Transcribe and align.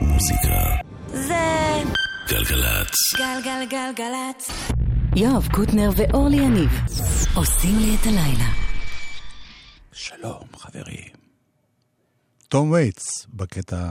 מוזיקה. 0.00 0.76
זה 1.06 1.82
גלגלצ. 2.28 2.94
גלגלגלגלצ. 3.16 4.70
יואב 5.16 5.48
קוטנר 5.52 5.90
ואורלי 5.96 6.36
יניב 6.36 6.70
עושים 7.34 7.78
לי 7.78 7.96
את 8.00 8.06
הלילה. 8.06 8.50
שלום, 9.92 10.44
חברים. 10.56 11.12
תום 12.48 12.70
וייטס, 12.70 13.26
בקטע... 13.34 13.90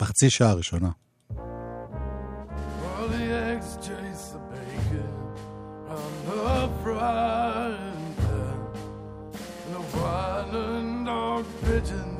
בחצי 0.00 0.30
שעה 0.30 0.50
הראשונה. 0.50 0.90
All 11.88 12.15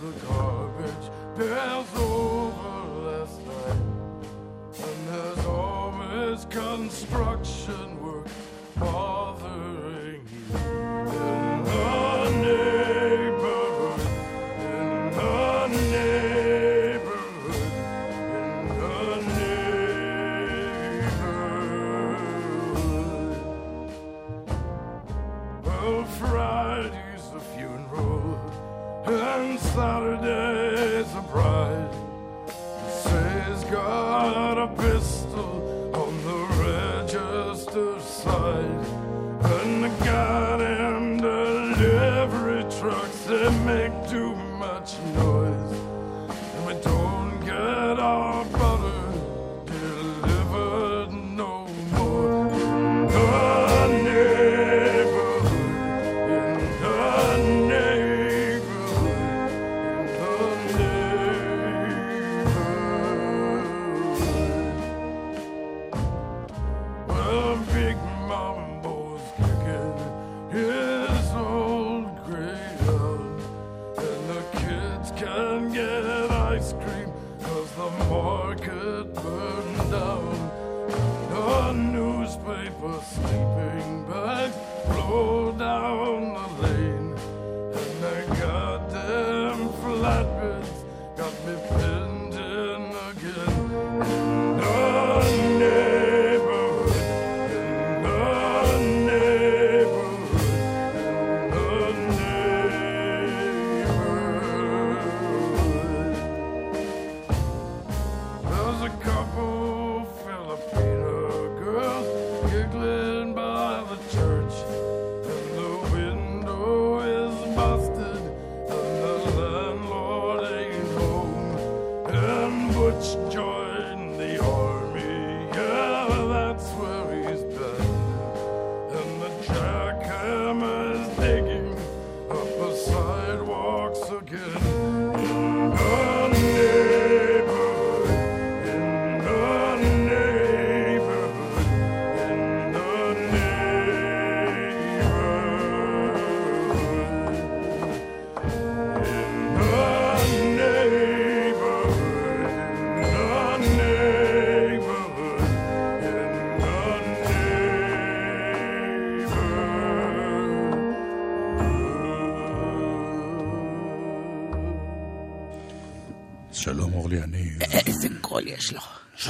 the 0.00 0.12
garbage 0.26 1.10
pails 1.36 1.88
over 1.96 2.74
last 3.08 3.40
night. 3.46 3.82
And 4.86 5.08
there's 5.08 5.46
always 5.46 6.44
construction 6.46 8.02
work 8.02 8.28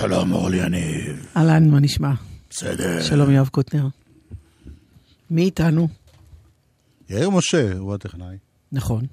שלום, 0.09 0.33
אורלי 0.33 0.57
יניב. 0.57 1.27
אהלן, 1.37 1.71
מה 1.71 1.81
נשמע? 1.81 2.13
בסדר. 2.51 3.03
שלום 3.03 3.31
יואב 3.31 3.49
קוטנר. 3.49 3.87
מי 5.31 5.43
איתנו? 5.43 5.89
יאיר 7.11 7.31
משה 7.31 7.79
הוא 7.79 7.95
הטכנאי. 7.95 8.37
נכון. 8.73 9.07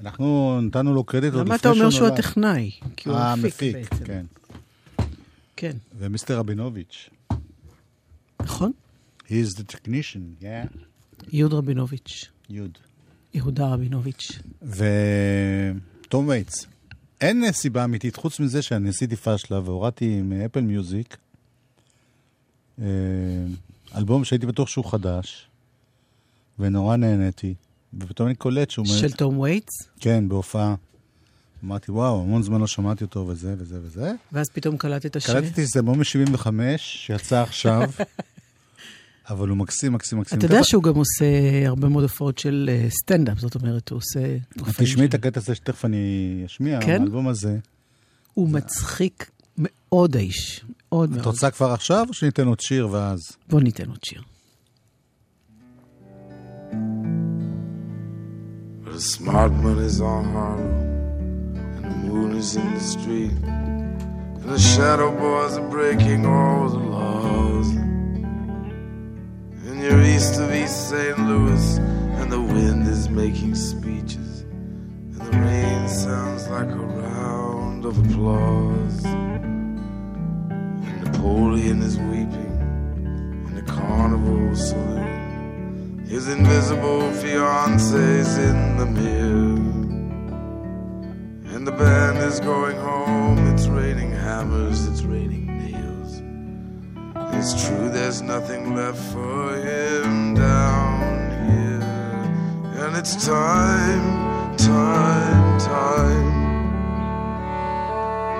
אנחנו 0.00 0.58
נתנו 0.60 0.94
לו 0.94 1.04
קרדיט 1.04 1.32
עוד 1.34 1.46
למה 1.46 1.54
לפני 1.54 1.70
אתה 1.72 1.78
אומר 1.78 1.90
שהוא 1.90 2.00
נולד. 2.08 2.18
הטכנאי? 2.18 2.70
כי 2.96 3.08
הוא 3.08 3.18
אה, 3.18 3.32
המפיק 3.32 3.54
מפיק, 3.54 3.74
בעצם. 3.74 4.04
כן. 4.04 4.24
כן, 5.56 5.76
ו 5.98 6.04
Mister 6.04 6.38
רבינוביץ'. 6.38 7.10
נכון? 8.42 8.72
He 9.26 9.30
is 9.30 9.58
the 9.58 9.72
technician, 9.72 10.42
yeah. 10.42 10.76
יהוד 11.32 11.54
רבינוביץ'. 11.54 12.28
יוד. 12.50 12.78
יהודה 13.34 13.66
רבינוביץ'. 13.66 14.38
ותום 14.62 16.28
וייטס. 16.28 16.66
אין 17.20 17.52
סיבה 17.52 17.84
אמיתית, 17.84 18.16
חוץ 18.16 18.40
מזה 18.40 18.62
שאני 18.62 18.88
עשיתי 18.88 19.16
פאשלה 19.16 19.60
והורדתי 19.60 20.22
מ 20.22 20.28
Apple 20.28 20.60
Music 20.60 21.16
אה, 22.78 22.86
אלבום 23.96 24.24
שהייתי 24.24 24.46
בטוח 24.46 24.68
שהוא 24.68 24.84
חדש, 24.84 25.48
ונורא 26.58 26.96
נהניתי, 26.96 27.54
ופתאום 28.00 28.28
אני 28.28 28.34
קולט 28.34 28.70
שהוא... 28.70 28.86
של 28.86 29.12
תום 29.12 29.38
וייטס, 29.38 29.88
כן, 30.00 30.28
בהופעה. 30.28 30.74
אמרתי, 31.64 31.92
וואו, 31.92 32.22
המון 32.22 32.42
זמן 32.42 32.60
לא 32.60 32.66
שמעתי 32.66 33.04
אותו 33.04 33.26
וזה 33.28 33.54
וזה 33.58 33.78
וזה. 33.82 34.12
ואז 34.32 34.48
פתאום 34.50 34.76
קלטת 34.76 35.20
ש... 35.20 35.26
קלטתי 35.26 35.66
שזה 35.66 35.80
אלבום 35.80 35.98
מ-75, 35.98 36.48
שיצא 36.76 37.42
עכשיו, 37.42 37.90
אבל 39.30 39.48
הוא 39.48 39.56
מקסים, 39.56 39.92
מקסים, 39.92 40.18
מקסים. 40.20 40.38
אתה 40.38 40.46
יודע 40.46 40.64
שהוא 40.64 40.82
גם 40.82 40.94
עושה 40.94 41.24
הרבה 41.66 41.88
מאוד 41.88 42.02
הופעות 42.02 42.38
של 42.38 42.70
אה, 42.72 42.90
סטנדאפ, 42.90 43.38
זאת 43.38 43.54
אומרת, 43.54 43.88
הוא 43.88 43.96
עושה... 43.96 44.36
תשמעי 44.76 45.06
את 45.06 45.10
של- 45.12 45.16
הקטע 45.16 45.40
הזה 45.40 45.54
שתכף 45.54 45.84
אני 45.84 45.98
אשמיע, 46.46 46.80
כן? 46.80 47.00
האלבום 47.00 47.28
הזה. 47.28 47.58
הוא 48.34 48.48
מצחיק 48.48 49.30
מאוד 49.58 50.16
האיש, 50.16 50.64
מאוד 50.92 51.10
את 51.10 51.16
מאוד. 51.16 51.26
רוצה 51.26 51.50
כבר 51.50 51.70
עכשיו, 51.72 52.06
או 52.08 52.14
שניתן 52.14 52.46
עוד 52.46 52.60
שיר 52.60 52.88
ואז? 52.90 53.18
בוא 53.48 53.60
ניתן 53.60 53.88
עוד 53.88 53.98
שיר. 54.04 54.22
The 58.84 59.00
smart 59.00 59.52
money's 59.64 60.00
on 60.00 60.24
Harlem, 60.34 60.76
and 61.76 61.84
the 61.92 61.96
moon 62.08 62.30
is 62.42 62.50
in 62.60 62.66
the 62.74 62.80
street, 62.94 63.32
and 64.40 64.48
the 64.54 64.58
shadow 64.72 65.10
boys 65.24 65.52
are 65.60 65.68
breaking 65.76 66.20
all 66.26 66.68
the 66.76 66.84
laws. 66.96 67.68
You're 69.84 70.00
east 70.00 70.40
of 70.40 70.50
East 70.50 70.88
St. 70.88 71.18
Louis, 71.18 71.76
and 71.76 72.32
the 72.32 72.40
wind 72.40 72.88
is 72.88 73.10
making 73.10 73.54
speeches, 73.54 74.40
and 74.40 75.20
the 75.20 75.38
rain 75.38 75.88
sounds 75.90 76.48
like 76.48 76.70
a 76.70 76.74
round 76.74 77.84
of 77.84 77.98
applause. 77.98 79.04
And 79.04 81.04
Napoleon 81.04 81.82
is 81.82 81.98
weeping 81.98 83.44
in 83.46 83.54
the 83.54 83.60
carnival 83.70 84.56
saloon. 84.56 86.02
His 86.08 86.28
invisible 86.28 87.12
fiance's 87.12 88.38
in 88.38 88.78
the 88.78 88.86
mirror. 88.86 89.58
And 91.54 91.66
the 91.66 91.72
band 91.72 92.16
is 92.20 92.40
going 92.40 92.78
home. 92.78 93.52
It's 93.52 93.66
raining 93.66 94.12
hammers, 94.12 94.88
it's 94.88 95.02
raining. 95.02 95.43
It's 97.36 97.66
true, 97.66 97.90
there's 97.90 98.22
nothing 98.22 98.74
left 98.74 98.98
for 99.12 99.56
him 99.56 100.34
down 100.34 101.00
here. 101.50 101.82
And 102.80 102.96
it's 102.96 103.26
time, 103.26 104.56
time, 104.56 105.58
time. 105.58 106.44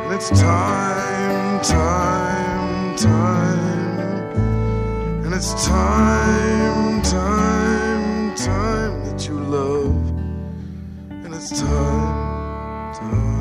And 0.05 0.14
it's 0.14 0.31
time, 0.31 1.61
time, 1.62 2.96
time. 2.96 3.64
And 5.25 5.35
it's 5.35 5.67
time, 5.67 7.02
time, 7.02 8.35
time 8.37 9.05
that 9.05 9.26
you 9.29 9.38
love. 9.38 10.08
And 11.11 11.35
it's 11.35 11.50
time, 11.61 12.94
time, 12.94 13.34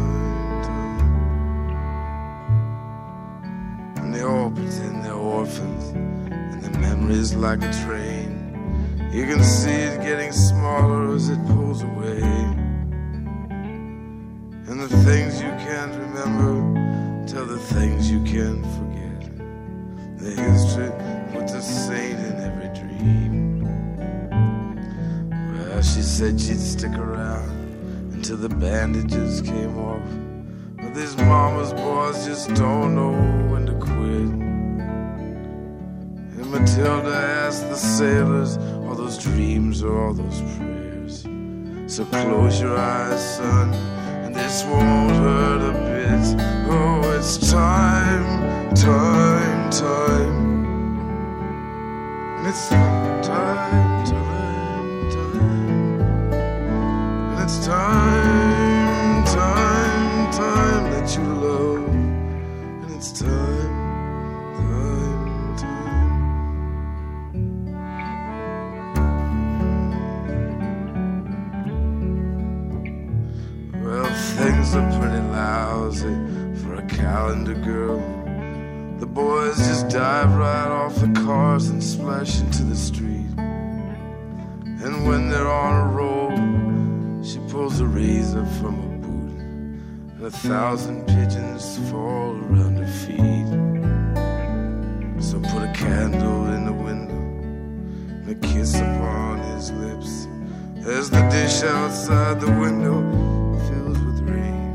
like 7.35 7.61
a 7.61 7.71
train. 7.85 8.29
You 9.11 9.25
can 9.25 9.43
see 9.43 9.69
it 9.69 10.01
getting 10.01 10.31
smaller 10.31 11.13
as 11.13 11.29
it 11.29 11.39
pulls 11.47 11.83
away. 11.83 12.21
And 14.67 14.79
the 14.79 14.89
things 15.05 15.41
you 15.41 15.49
can't 15.49 15.93
remember 15.95 17.25
tell 17.27 17.45
the 17.45 17.59
things 17.59 18.09
you 18.09 18.23
can't 18.23 18.65
forget. 18.77 19.37
The 20.17 20.31
history 20.41 20.91
puts 21.31 21.53
a 21.53 21.61
saint 21.61 22.19
in 22.19 22.35
every 22.41 22.69
dream. 22.79 23.63
Well, 25.29 25.81
she 25.81 26.01
said 26.01 26.39
she'd 26.39 26.59
stick 26.59 26.97
around 26.97 27.49
until 28.13 28.37
the 28.37 28.49
bandages 28.49 29.41
came 29.41 29.52
or 39.83 40.07
all 40.07 40.13
those 40.13 40.41
prayers. 40.57 41.27
So 41.87 42.05
close 42.05 42.61
your 42.61 42.77
eyes, 42.77 43.35
son, 43.37 43.73
and 44.23 44.33
this 44.35 44.63
won't 44.63 45.11
hurt 45.11 45.61
a 45.61 45.73
bit. 45.73 46.41
Oh, 46.69 47.11
it's 47.17 47.51
time, 47.51 48.73
time, 48.75 49.69
time. 49.69 50.65
And 52.39 52.47
it's 52.47 52.69
a 90.25 90.31
thousand 90.31 91.05
pigeons 91.05 91.77
fall 91.89 92.31
around 92.31 92.77
her 92.77 92.87
feet. 92.87 93.47
So 95.21 95.39
put 95.39 95.63
a 95.63 95.73
candle 95.73 96.45
in 96.53 96.65
the 96.65 96.71
window, 96.71 97.13
and 97.13 98.29
a 98.29 98.35
kiss 98.35 98.75
upon 98.75 99.39
his 99.39 99.71
lips, 99.71 100.27
as 100.87 101.09
the 101.09 101.21
dish 101.29 101.63
outside 101.63 102.39
the 102.39 102.51
window 102.51 103.01
fills 103.67 103.99
with 103.99 104.21
rain. 104.21 104.71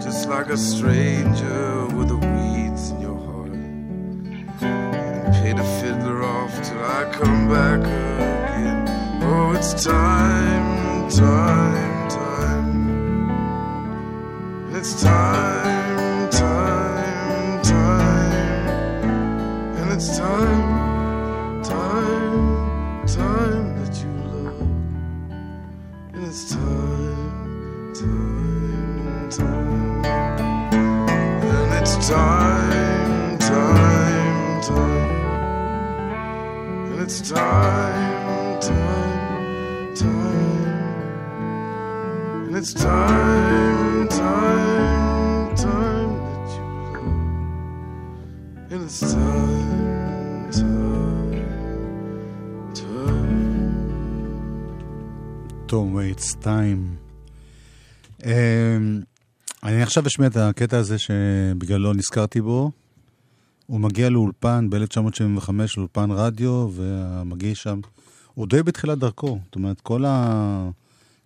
Just 0.00 0.28
like 0.28 0.48
a 0.50 0.56
stranger 0.56 1.86
with 1.86 2.08
the 2.08 2.18
weeds 2.18 2.90
in 2.90 3.00
your 3.00 3.18
heart. 3.18 3.52
And 4.62 5.34
pay 5.34 5.52
the 5.54 5.64
fiddler 5.80 6.22
off 6.22 6.52
till 6.62 6.84
I 6.84 7.10
come 7.10 7.48
back 7.48 7.80
again. 7.80 9.22
Oh, 9.24 9.52
it's 9.56 9.72
time, 9.84 11.10
time, 11.10 11.74
time. 11.74 11.85
It's 14.86 15.02
time. 15.02 15.15
וייטס, 56.16 56.34
time. 56.34 56.96
אמ, 58.24 58.30
אני 59.62 59.82
עכשיו 59.82 60.06
אשמיע 60.06 60.28
את 60.28 60.36
הקטע 60.36 60.78
הזה 60.78 60.98
שבגללו 60.98 61.92
נזכרתי 61.92 62.40
בו. 62.40 62.70
הוא 63.66 63.80
מגיע 63.80 64.10
לאולפן 64.10 64.70
ב-1975, 64.70 65.50
לאולפן 65.76 66.10
רדיו, 66.10 66.68
והמגיש 66.72 67.62
שם, 67.62 67.80
הוא 68.34 68.46
די 68.46 68.62
בתחילת 68.62 68.98
דרכו. 68.98 69.38
זאת 69.44 69.54
אומרת, 69.54 69.80
כל 69.80 70.04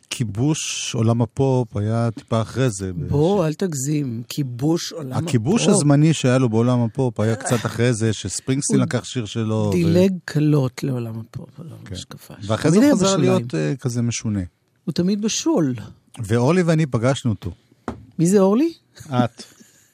הכיבוש 0.06 0.94
עולם 0.94 1.22
הפופ 1.22 1.76
היה 1.76 2.10
טיפה 2.10 2.42
אחרי 2.42 2.68
זה. 2.70 2.92
בוא, 2.92 3.46
אל 3.46 3.54
תגזים. 3.54 4.22
כיבוש 4.28 4.92
עולם 4.92 5.12
הפופ. 5.12 5.28
הכיבוש 5.28 5.68
הזמני 5.68 6.14
שהיה 6.14 6.38
לו 6.38 6.48
בעולם 6.48 6.80
הפופ 6.80 7.20
היה 7.20 7.36
קצת 7.36 7.66
אחרי 7.66 7.94
זה, 7.94 8.12
שספרינגסטין 8.12 8.80
לקח 8.80 9.04
שיר 9.04 9.24
שלו. 9.24 9.54
ו- 9.54 9.70
דילג 9.72 10.12
קלות 10.24 10.84
לעולם 10.84 11.18
הפופ, 11.18 11.58
עולם 11.58 11.70
כן. 11.84 11.94
המשקפה. 11.94 12.34
ואחרי 12.46 12.70
זה 12.70 12.78
הוא 12.78 12.92
חזר. 12.92 13.16
להיות 13.16 13.54
אה, 13.54 13.74
כזה 13.80 14.02
משונה. 14.02 14.40
הוא 14.90 14.94
תמיד 14.94 15.22
בשול. 15.22 15.74
ואורלי 16.18 16.62
ואני 16.62 16.86
פגשנו 16.86 17.30
אותו. 17.30 17.52
מי 18.18 18.26
זה 18.26 18.38
אורלי? 18.38 18.72
את. 19.06 19.42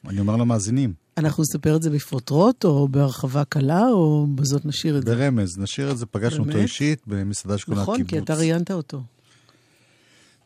אני 0.08 0.20
אומר 0.20 0.36
למאזינים, 0.36 0.92
אנחנו 1.18 1.42
נספר 1.42 1.76
את 1.76 1.82
זה 1.82 1.90
בפרוטרוט, 1.90 2.64
או 2.64 2.88
בהרחבה 2.88 3.44
קלה, 3.44 3.88
או 3.88 4.26
בזאת 4.34 4.66
נשאיר 4.66 4.98
את 4.98 5.06
זה. 5.06 5.14
ברמז, 5.14 5.58
נשאיר 5.58 5.90
את 5.90 5.98
זה, 5.98 6.06
פגשנו 6.06 6.38
אותו 6.38 6.50
באמת? 6.52 6.62
אישית 6.62 7.00
במסעדה 7.06 7.58
שכונת 7.58 7.78
קיבוץ. 7.78 7.94
נכון, 7.94 8.04
כי 8.04 8.18
אתה 8.18 8.34
ראיינת 8.34 8.70
אותו. 8.70 9.02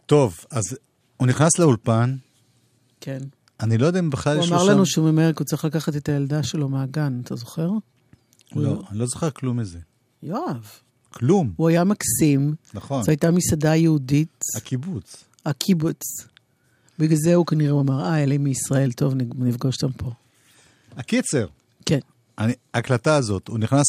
טוב, 0.06 0.44
אז 0.50 0.78
הוא 1.16 1.28
נכנס 1.28 1.58
לאולפן, 1.58 2.16
כן. 3.00 3.20
אני 3.60 3.78
לא 3.78 3.86
יודע 3.86 3.98
אם 3.98 4.10
בכלל 4.10 4.36
הוא 4.36 4.44
יש 4.44 4.50
לו 4.50 4.56
אמר 4.56 4.64
שם... 4.64 4.70
לנו 4.70 4.86
שהוא 4.86 5.10
ממרק, 5.10 5.38
הוא 5.38 5.44
צריך 5.44 5.64
לקחת 5.64 5.96
את 5.96 6.08
הילדה 6.08 6.42
שלו 6.42 6.68
מהגן, 6.68 7.20
אתה 7.24 7.36
זוכר? 7.36 7.70
לא, 8.56 8.82
אני 8.90 8.98
לא 8.98 9.06
זוכר 9.06 9.30
כלום 9.30 9.56
מזה. 9.56 9.78
יואב. 10.22 10.66
כלום, 11.10 11.52
הוא 11.56 11.68
היה 11.68 11.84
מקסים, 11.84 12.54
נכון. 12.74 13.02
זו 13.02 13.10
הייתה 13.10 13.30
מסעדה 13.30 13.74
יהודית, 13.74 14.44
הקיבוץ. 14.56 15.24
הקיבוץ. 15.46 16.02
בגלל 16.98 17.18
זה 17.24 17.34
הוא 17.34 17.46
כנראה 17.46 17.70
הוא 17.70 17.80
אמר, 17.80 18.04
אה, 18.04 18.22
אלה 18.22 18.38
מישראל, 18.38 18.92
טוב, 18.92 19.14
נפגוש 19.38 19.82
אותם 19.82 19.92
פה. 19.92 20.12
הקיצר, 20.96 21.46
כן, 21.86 21.98
אני, 22.38 22.52
ההקלטה 22.74 23.16
הזאת, 23.16 23.48
הוא 23.48 23.58
נכנס. 23.58 23.86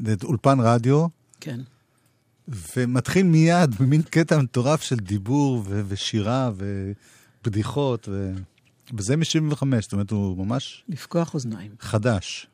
לאולפן 0.00 0.60
רדיו, 0.60 1.06
כן. 1.40 1.60
ומתחיל 2.76 3.26
מיד 3.26 3.74
במין 3.80 4.02
קטע 4.02 4.38
מטורף 4.38 4.82
של 4.82 4.96
דיבור 4.96 5.62
ו- 5.66 5.82
ושירה 5.88 6.50
ובדיחות, 7.42 8.08
ו... 8.08 8.32
וזה 8.98 9.16
מ-75, 9.16 9.64
זאת 9.80 9.92
אומרת, 9.92 10.10
הוא 10.10 10.46
ממש 10.46 10.84
לפקוח 10.88 11.34
אוזניים. 11.34 11.74
חדש 11.80 12.46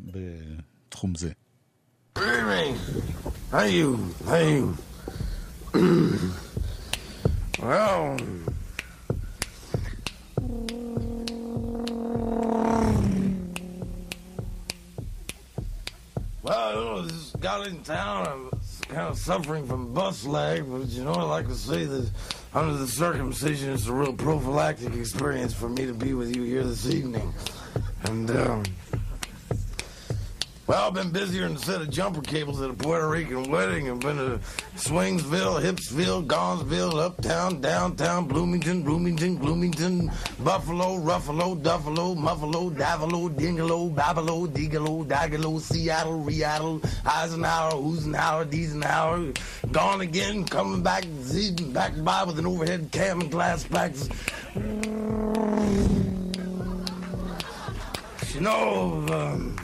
בתחום 0.00 1.14
זה. 1.14 1.32
How 3.50 3.62
you? 3.64 3.96
How 4.26 4.36
you? 4.38 4.76
well, 7.60 8.16
Well, 16.42 16.98
know, 17.02 17.08
just 17.08 17.40
got 17.40 17.66
in 17.66 17.82
town. 17.82 18.26
I 18.26 18.34
was 18.34 18.80
kind 18.88 19.08
of 19.08 19.18
suffering 19.18 19.66
from 19.66 19.94
bus 19.94 20.24
lag, 20.24 20.70
but 20.70 20.88
you 20.88 21.04
know, 21.04 21.12
I 21.12 21.22
like 21.22 21.48
to 21.48 21.54
say 21.54 21.84
that 21.84 22.10
under 22.52 22.74
the 22.74 22.86
circumcision, 22.86 23.72
it's 23.72 23.86
a 23.86 23.92
real 23.92 24.12
prophylactic 24.12 24.94
experience 24.94 25.54
for 25.54 25.68
me 25.68 25.86
to 25.86 25.94
be 25.94 26.12
with 26.14 26.36
you 26.36 26.42
here 26.42 26.64
this 26.64 26.86
evening. 26.86 27.32
And, 28.04 28.30
um, 28.30 28.62
well, 30.66 30.88
I've 30.88 30.94
been 30.94 31.10
busier 31.10 31.46
than 31.46 31.56
a 31.56 31.58
set 31.58 31.80
of 31.80 31.90
jumper 31.90 32.20
cables 32.20 32.60
at 32.62 32.70
a 32.70 32.74
Puerto 32.74 33.08
Rican 33.08 33.50
wedding. 33.50 33.90
I've 33.90 34.00
been 34.00 34.16
to 34.16 34.40
Swingsville, 34.76 35.62
Hipsville, 35.62 36.26
Gonsville, 36.26 36.98
Uptown, 37.00 37.60
Downtown, 37.60 38.26
Bloomington, 38.26 38.82
Bloomington, 38.82 39.36
Bloomington, 39.36 40.10
Buffalo, 40.40 40.98
Ruffalo, 40.98 41.60
Duffalo, 41.60 42.16
Muffalo, 42.16 42.70
Davalo, 42.70 43.28
Dingalo, 43.30 43.94
Babalo, 43.94 44.48
Digalo, 44.48 45.06
Dagalo, 45.06 45.60
Seattle, 45.60 46.20
Reattle, 46.20 46.80
Eisenhower, 47.04 47.74
Eisenhower, 47.74 48.44
Diesenhower. 48.46 49.36
Gone 49.72 50.00
again, 50.00 50.44
coming 50.44 50.82
back, 50.82 51.04
zipping 51.22 51.72
back 51.72 51.92
by 52.02 52.24
with 52.24 52.38
an 52.38 52.46
overhead 52.46 52.90
cam 52.90 53.20
and 53.20 53.30
glass 53.30 53.64
packs. 53.64 54.08
Know, 58.40 59.06
um, 59.10 59.56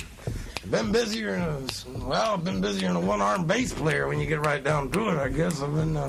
been 0.70 0.92
busier 0.92 1.34
a, 1.34 1.62
well, 1.98 2.34
I've 2.34 2.44
been 2.44 2.60
busier 2.60 2.88
than 2.88 2.96
a 2.96 3.00
one-armed 3.00 3.48
bass 3.48 3.72
player 3.72 4.06
when 4.06 4.20
you 4.20 4.26
get 4.26 4.44
right 4.44 4.62
down 4.62 4.90
to 4.92 5.08
it. 5.08 5.18
I 5.18 5.28
guess 5.28 5.62
I've 5.62 5.74
been 5.74 5.96
uh, 5.96 6.08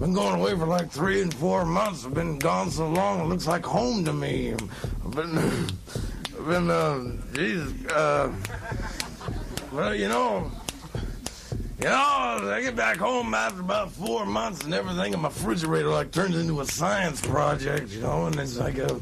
been 0.00 0.14
going 0.14 0.40
away 0.40 0.56
for 0.56 0.66
like 0.66 0.90
three 0.90 1.20
and 1.20 1.32
four 1.32 1.64
months. 1.64 2.06
I've 2.06 2.14
been 2.14 2.38
gone 2.38 2.70
so 2.70 2.88
long 2.88 3.20
it 3.20 3.24
looks 3.26 3.46
like 3.46 3.64
home 3.64 4.04
to 4.06 4.12
me. 4.12 4.54
I've 4.54 5.10
been, 5.10 5.38
I've 5.38 6.46
been, 6.46 6.70
uh, 6.70 7.12
Jesus, 7.34 7.86
uh, 7.92 8.32
well, 9.72 9.94
you 9.94 10.08
know. 10.08 10.50
You 11.78 11.86
know, 11.86 11.94
I 12.52 12.60
get 12.62 12.76
back 12.76 12.98
home 12.98 13.32
after 13.32 13.60
about 13.60 13.90
four 13.90 14.26
months 14.26 14.64
and 14.64 14.74
everything 14.74 15.14
in 15.14 15.20
my 15.20 15.28
refrigerator 15.28 15.88
like 15.88 16.10
turns 16.10 16.36
into 16.36 16.60
a 16.60 16.66
science 16.66 17.22
project, 17.22 17.90
you 17.90 18.02
know, 18.02 18.26
and 18.26 18.38
it's 18.38 18.58
like 18.58 18.76
a 18.76 19.00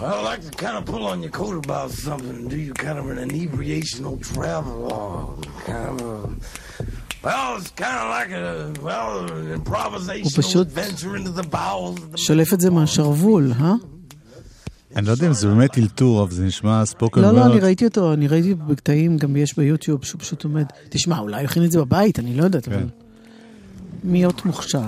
well, 0.00 0.14
I 0.20 0.22
like 0.32 0.42
to 0.50 0.54
kind 0.64 0.76
of 0.78 0.82
pull 0.92 1.04
on 1.12 1.22
your 1.24 1.32
coat 1.40 1.56
about 1.64 1.90
something 1.90 2.34
and 2.40 2.48
do 2.50 2.58
you 2.66 2.72
kind 2.86 2.98
of 3.00 3.04
an 3.12 3.18
inebriational 3.28 4.14
travel 4.30 4.78
kind 5.66 5.84
of 5.92 5.96
a, 6.12 6.14
well, 7.26 7.56
it's 7.58 7.70
kind 7.84 7.98
of 8.02 8.06
like 8.16 8.30
a, 8.30 8.72
well, 8.88 9.10
an 9.38 9.60
improvisational 9.60 10.36
פשוט 10.36 10.66
adventure 10.68 11.16
into 11.16 11.30
the 11.30 11.46
bowels 11.46 11.98
of 11.98 12.12
the... 12.12 12.16
שולף 12.18 12.52
את 12.54 12.60
זה 12.60 12.70
מהשרוול, 12.70 13.52
אה? 13.60 13.74
אני 14.96 15.06
לא 15.06 15.10
יודע 15.10 15.26
אם 15.26 15.32
זה 15.32 15.46
באמת 15.46 15.78
אלתור, 15.78 16.22
אבל 16.22 16.32
זה 16.32 16.44
נשמע 16.44 16.86
ספוקר 16.86 17.20
לא, 17.20 17.30
לא, 17.30 17.38
וורד. 17.38 17.50
אני 17.50 17.60
ראיתי 17.60 17.84
אותו, 17.84 18.12
אני 18.12 18.28
ראיתי 18.28 18.54
בקטעים, 18.54 19.16
גם 19.18 19.36
יש 19.36 19.56
ביוטיוב, 19.56 20.04
שהוא 20.04 20.20
פשוט 20.20 20.44
עומד. 20.44 20.64
תשמע, 20.88 21.18
אולי 21.18 21.36
הוא 21.36 21.44
הכין 21.44 21.64
את 21.64 21.70
זה 21.70 21.78
בבית, 21.80 22.18
אני 22.18 22.34
לא 22.34 22.44
יודעת, 22.44 22.64
כן. 22.64 22.72
אבל... 22.72 22.86
מי 24.04 24.24
עוד 24.24 24.40
מוכשר? 24.44 24.86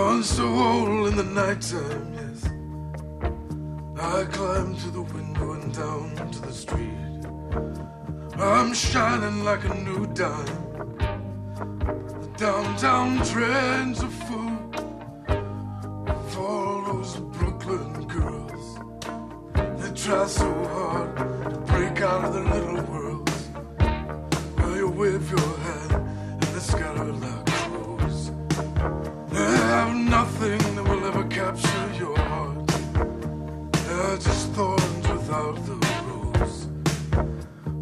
Punched 0.00 0.38
a 0.38 0.46
hole 0.46 1.06
in 1.08 1.14
the 1.14 1.28
nighttime, 1.40 2.06
yes. 2.20 2.38
I 4.14 4.24
climb 4.36 4.74
to 4.82 4.88
the 4.98 5.02
window 5.02 5.52
and 5.52 5.74
down 5.74 6.30
to 6.34 6.40
the 6.40 6.54
street. 6.64 7.22
I'm 8.38 8.72
shining 8.72 9.44
like 9.44 9.64
a 9.64 9.74
new 9.88 10.06
dime. 10.22 10.60
The 12.22 12.30
downtown 12.38 13.10
trends 13.32 14.02
are 14.02 14.16
full 14.26 14.56
of 16.14 16.38
all 16.38 16.76
those 16.88 17.16
Brooklyn 17.36 17.92
girls. 18.16 18.68
They 19.80 19.90
try 20.02 20.26
so 20.26 20.50
hard 20.74 21.10
to 21.50 21.58
break 21.72 22.00
out 22.00 22.24
of 22.24 22.32
their 22.34 22.48
little 22.54 22.82
worlds. 22.90 23.48
Well, 24.56 24.76
you 24.76 24.88
wave 24.88 25.30
your 25.30 25.50
hand 25.66 25.92
and 25.92 26.50
they 26.54 26.64
scatter. 26.72 27.12
They 27.12 27.49
have 29.70 29.94
nothing 29.94 30.58
that 30.74 30.84
will 30.88 31.04
ever 31.06 31.24
capture 31.24 31.92
your 31.96 32.18
heart. 32.18 32.66
They're 33.86 34.18
just 34.18 34.50
thorns 34.50 35.08
without 35.08 35.56
the 35.64 35.76
rose. 36.06 36.66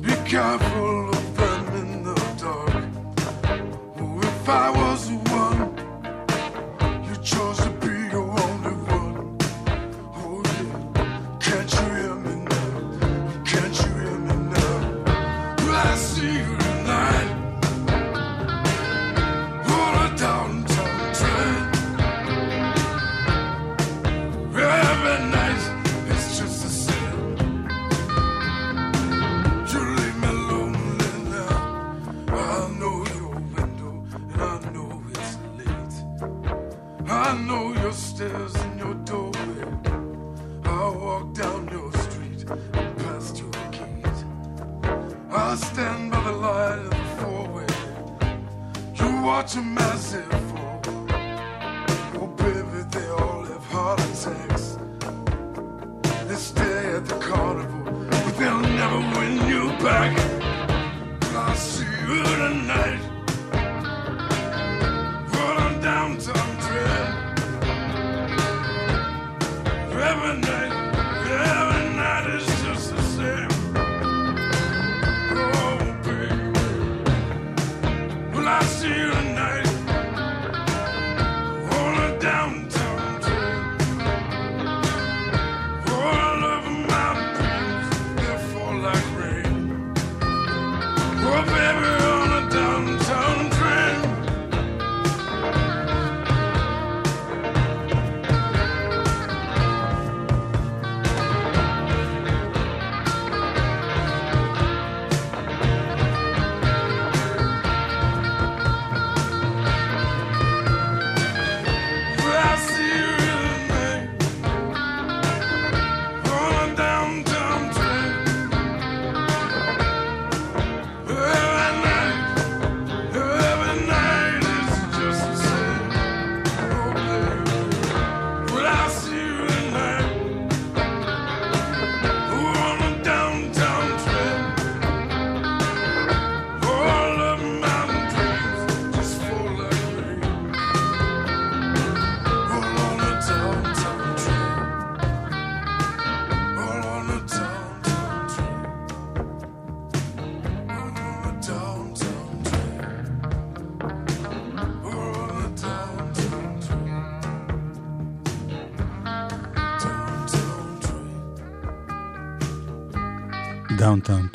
Be 0.02 0.14
careful 0.28 1.18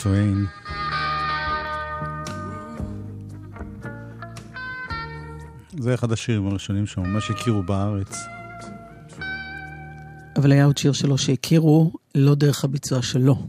טוויין. 0.04 0.46
זה 5.80 5.94
אחד 5.94 6.12
השירים 6.12 6.48
הראשונים 6.48 6.86
שממש 6.88 7.32
הכירו 7.32 7.64
בארץ. 7.64 8.16
אבל 10.36 10.52
היה 10.52 10.66
עוד 10.66 10.78
שיר 10.78 10.92
שלו 10.94 11.18
שהכירו 11.18 11.92
לא 12.16 12.36
דרך 12.36 12.64
הביצוע 12.64 13.02
שלו. 13.02 13.48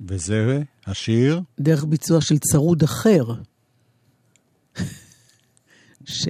וזה 0.00 0.62
השיר? 0.86 1.40
דרך 1.60 1.84
ביצוע 1.84 2.20
של 2.20 2.38
צרוד 2.38 2.82
אחר. 2.82 3.24
ש... 6.04 6.28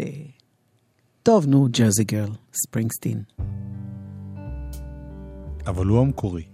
טוב, 1.22 1.46
נו, 1.46 1.68
ג'אזי 1.70 2.04
גרל, 2.04 2.32
ספרינגסטין. 2.52 3.22
אבל 5.66 5.86
הוא 5.86 6.00
המקורי. 6.00 6.51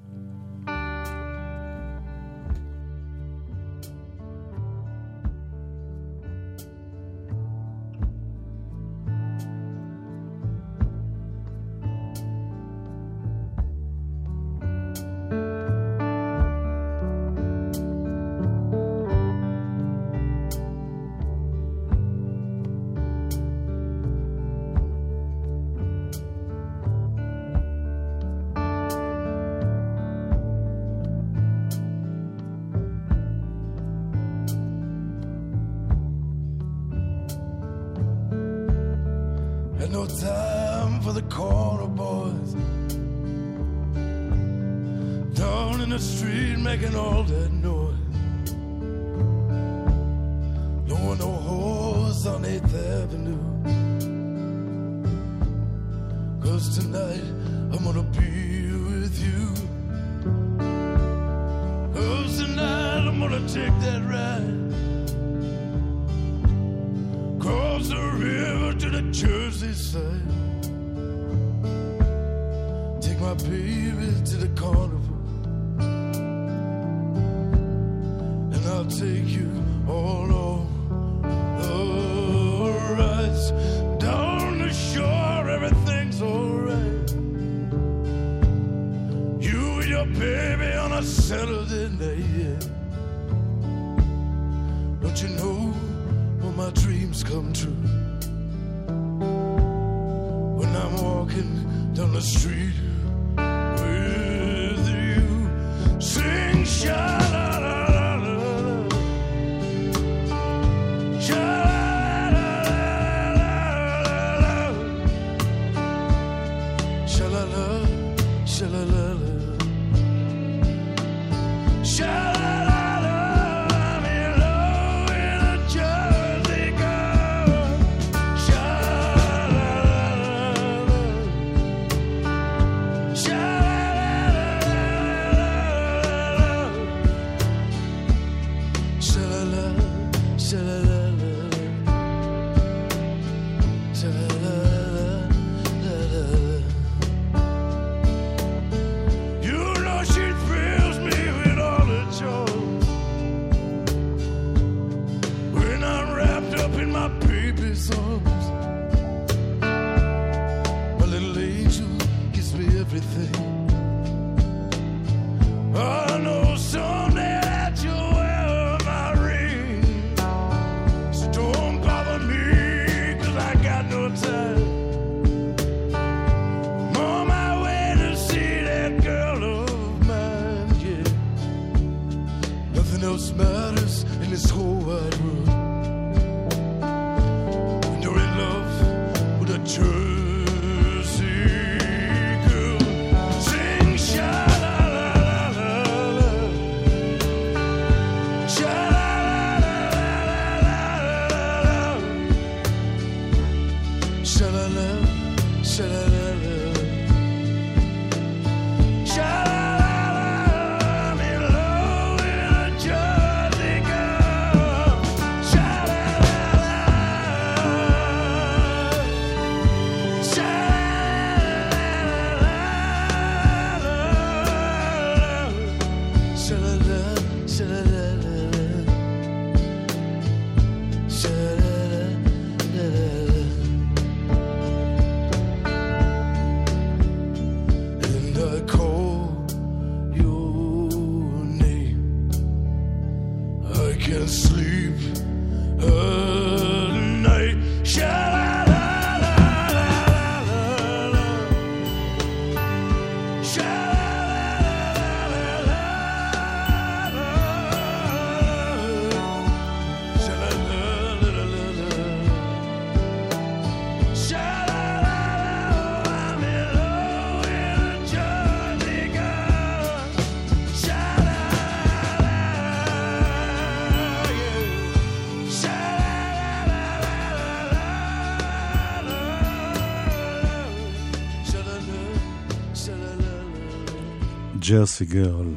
Jersey 284.68 285.04
Girl. 285.04 285.54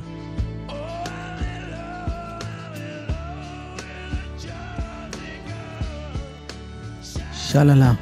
Sha 7.33 7.56
la 7.56 7.71
la. 7.71 7.93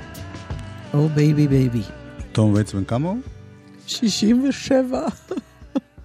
Oh 0.94 0.99
baby 0.99 1.10
baby. 1.10 1.82
תום 2.32 2.54
וייץ 2.54 2.74
בן 2.74 2.84
כמה 2.84 3.10
הוא? 3.10 3.20
67. 3.88 5.08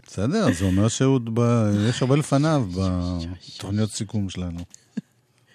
בסדר, 0.07 0.53
זה 0.53 0.64
אומר 0.64 0.88
שעוד 0.88 1.31
ב... 1.35 1.40
יש 1.88 2.03
הרבה 2.03 2.17
לפניו 2.17 2.67
בתוכניות 2.75 3.90
סיכום 3.90 4.31
שלנו. 4.31 4.61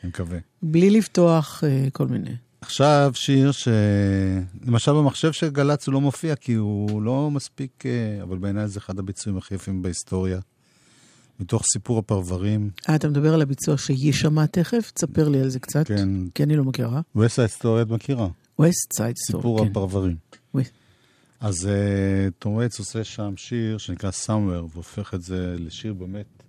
אני 0.03 0.09
מקווה. 0.09 0.37
בלי 0.61 0.89
לפתוח 0.89 1.63
אה, 1.63 1.87
כל 1.93 2.07
מיני. 2.07 2.35
עכשיו 2.61 3.11
שיר 3.15 3.51
ש... 3.51 3.67
למשל 4.65 4.91
במחשב 4.91 5.31
של 5.31 5.49
גל"צ 5.49 5.87
הוא 5.87 5.93
לא 5.93 6.01
מופיע 6.01 6.35
כי 6.35 6.53
הוא 6.53 7.01
לא 7.01 7.31
מספיק, 7.31 7.85
אה, 7.85 8.23
אבל 8.23 8.37
בעיניי 8.37 8.67
זה 8.67 8.79
אחד 8.79 8.99
הביצועים 8.99 9.37
הכי 9.37 9.55
יפים 9.55 9.81
בהיסטוריה. 9.81 10.39
מתוך 11.39 11.63
סיפור 11.73 11.99
הפרברים, 11.99 12.69
אה, 12.89 12.95
אתה 12.95 13.07
מדבר 13.09 13.33
על 13.33 13.41
הביצוע 13.41 13.77
שיישמע 13.77 14.45
תכף? 14.45 14.91
תספר 14.91 15.29
לי 15.29 15.39
על 15.39 15.49
זה 15.49 15.59
קצת. 15.59 15.87
כן. 15.87 16.09
כי 16.35 16.43
אני 16.43 16.55
לא 16.55 16.63
מכירה. 16.63 17.01
West 17.15 17.39
Side 17.39 17.58
Story 17.58 17.81
את 17.83 17.89
מכירה, 17.89 18.27
West 18.59 18.93
Side 18.93 19.15
Story. 19.17 19.41
סיפור 19.41 19.59
כן. 19.63 19.71
הפרברים. 19.71 20.15
אז 21.41 21.65
uh, 21.65 22.31
תום 22.39 22.55
וייץ 22.55 22.79
עושה 22.79 23.03
שם 23.03 23.33
שיר 23.37 23.77
שנקרא 23.77 24.09
Somewhere, 24.25 24.73
והופך 24.73 25.13
את 25.13 25.21
זה 25.21 25.55
לשיר 25.59 25.93
באמת. 25.93 26.43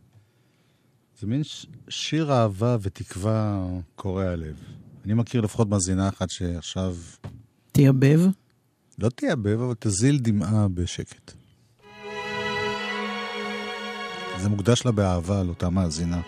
זה 1.20 1.26
מין 1.26 1.44
ש- 1.44 1.66
שיר 1.88 2.32
אהבה 2.32 2.76
ותקווה 2.80 3.66
קורע 3.94 4.36
לב. 4.36 4.56
אני 5.04 5.14
מכיר 5.14 5.40
לפחות 5.40 5.68
מאזינה 5.68 6.08
אחת 6.08 6.30
שעכשיו 6.30 6.96
תייבב. 7.72 8.20
לא 8.98 9.08
תייבב, 9.08 9.60
אבל 9.60 9.74
תזיל 9.78 10.18
דמעה 10.18 10.68
בשקט. 10.68 11.32
זה 14.40 14.48
מוקדש 14.48 14.84
לה 14.86 14.92
באהבה 14.92 15.42
לאותה 15.42 15.70
מאזינה. 15.70 16.20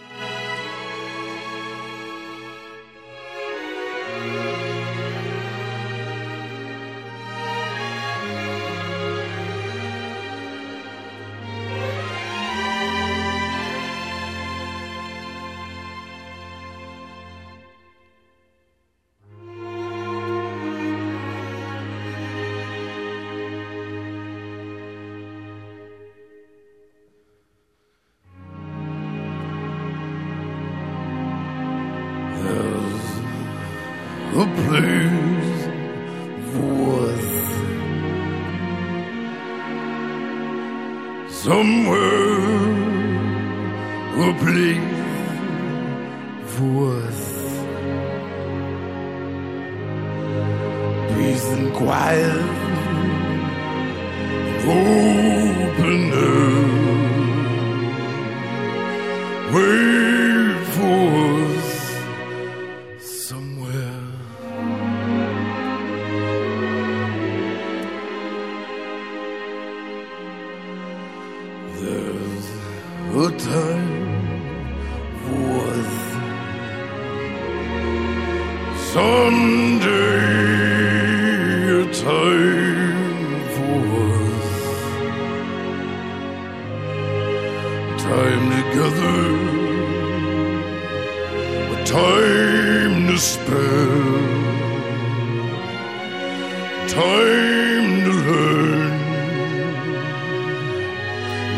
Time 96.89 98.05
to 98.05 98.13
learn 98.27 98.93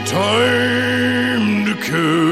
time 0.07 1.65
to 1.67 1.75
care. 1.83 2.24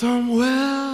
Somewhere. 0.00 0.84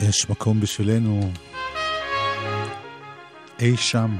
יש 0.00 0.30
מקום 0.30 0.60
בשבילנו 0.60 1.20
אי 3.58 3.76
שם. 3.76 4.16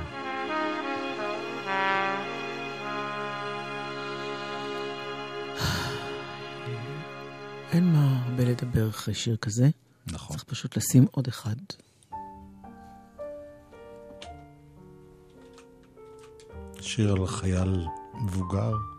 אין 7.72 7.92
מה 7.92 8.22
הרבה 8.24 8.44
לדבר 8.44 8.88
אחרי 8.88 9.14
שיר 9.14 9.37
כזה. 9.37 9.68
נכון. 10.07 10.37
צריך 10.37 10.44
פשוט 10.48 10.76
לשים 10.76 11.07
עוד 11.11 11.29
אחד. 11.29 11.57
שיר 16.96 17.12
על 17.12 17.26
חייל 17.26 17.87
מבוגר. 18.14 18.95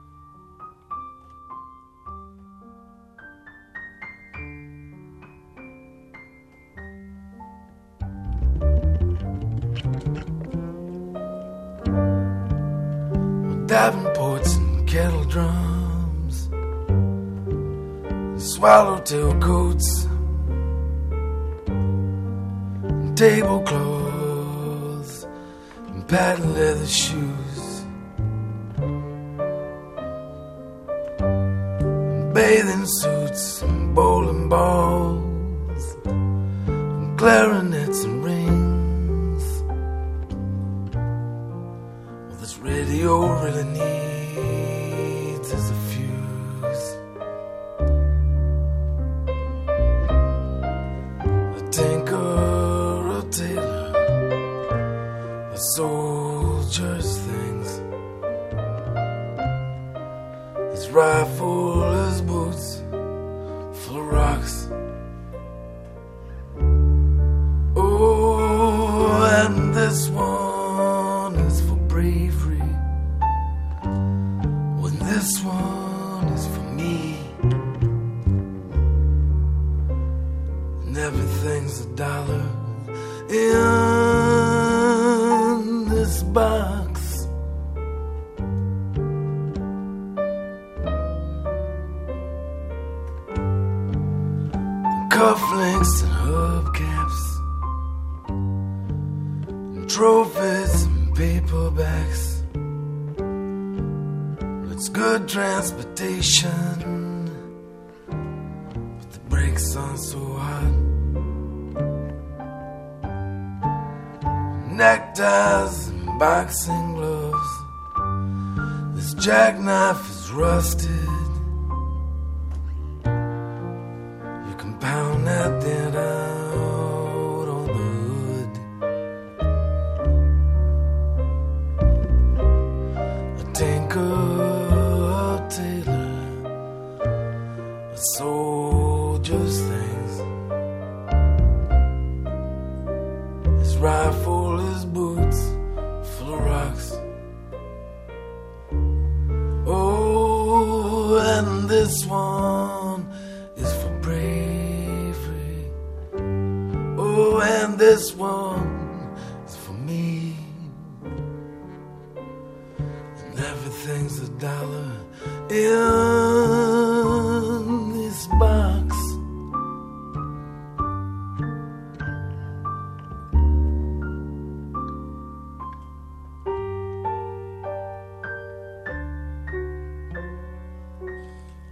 on 76.18 76.26
this 76.26 76.57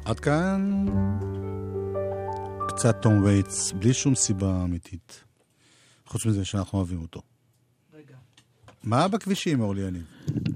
עד 0.06 0.20
כאן 0.20 0.86
קצת 2.68 3.02
תום 3.02 3.24
וייטס, 3.24 3.72
בלי 3.72 3.94
שום 3.94 4.16
סיבה 4.16 4.64
אמיתית. 4.64 5.24
חוץ 6.08 6.26
מזה 6.26 6.46
שאנחנו 6.46 6.78
אוהבים 6.78 7.02
אותו. 7.02 7.22
מה 8.84 9.08
בכבישים, 9.08 9.62
אורלי 9.62 9.82
יניב? 9.82 10.04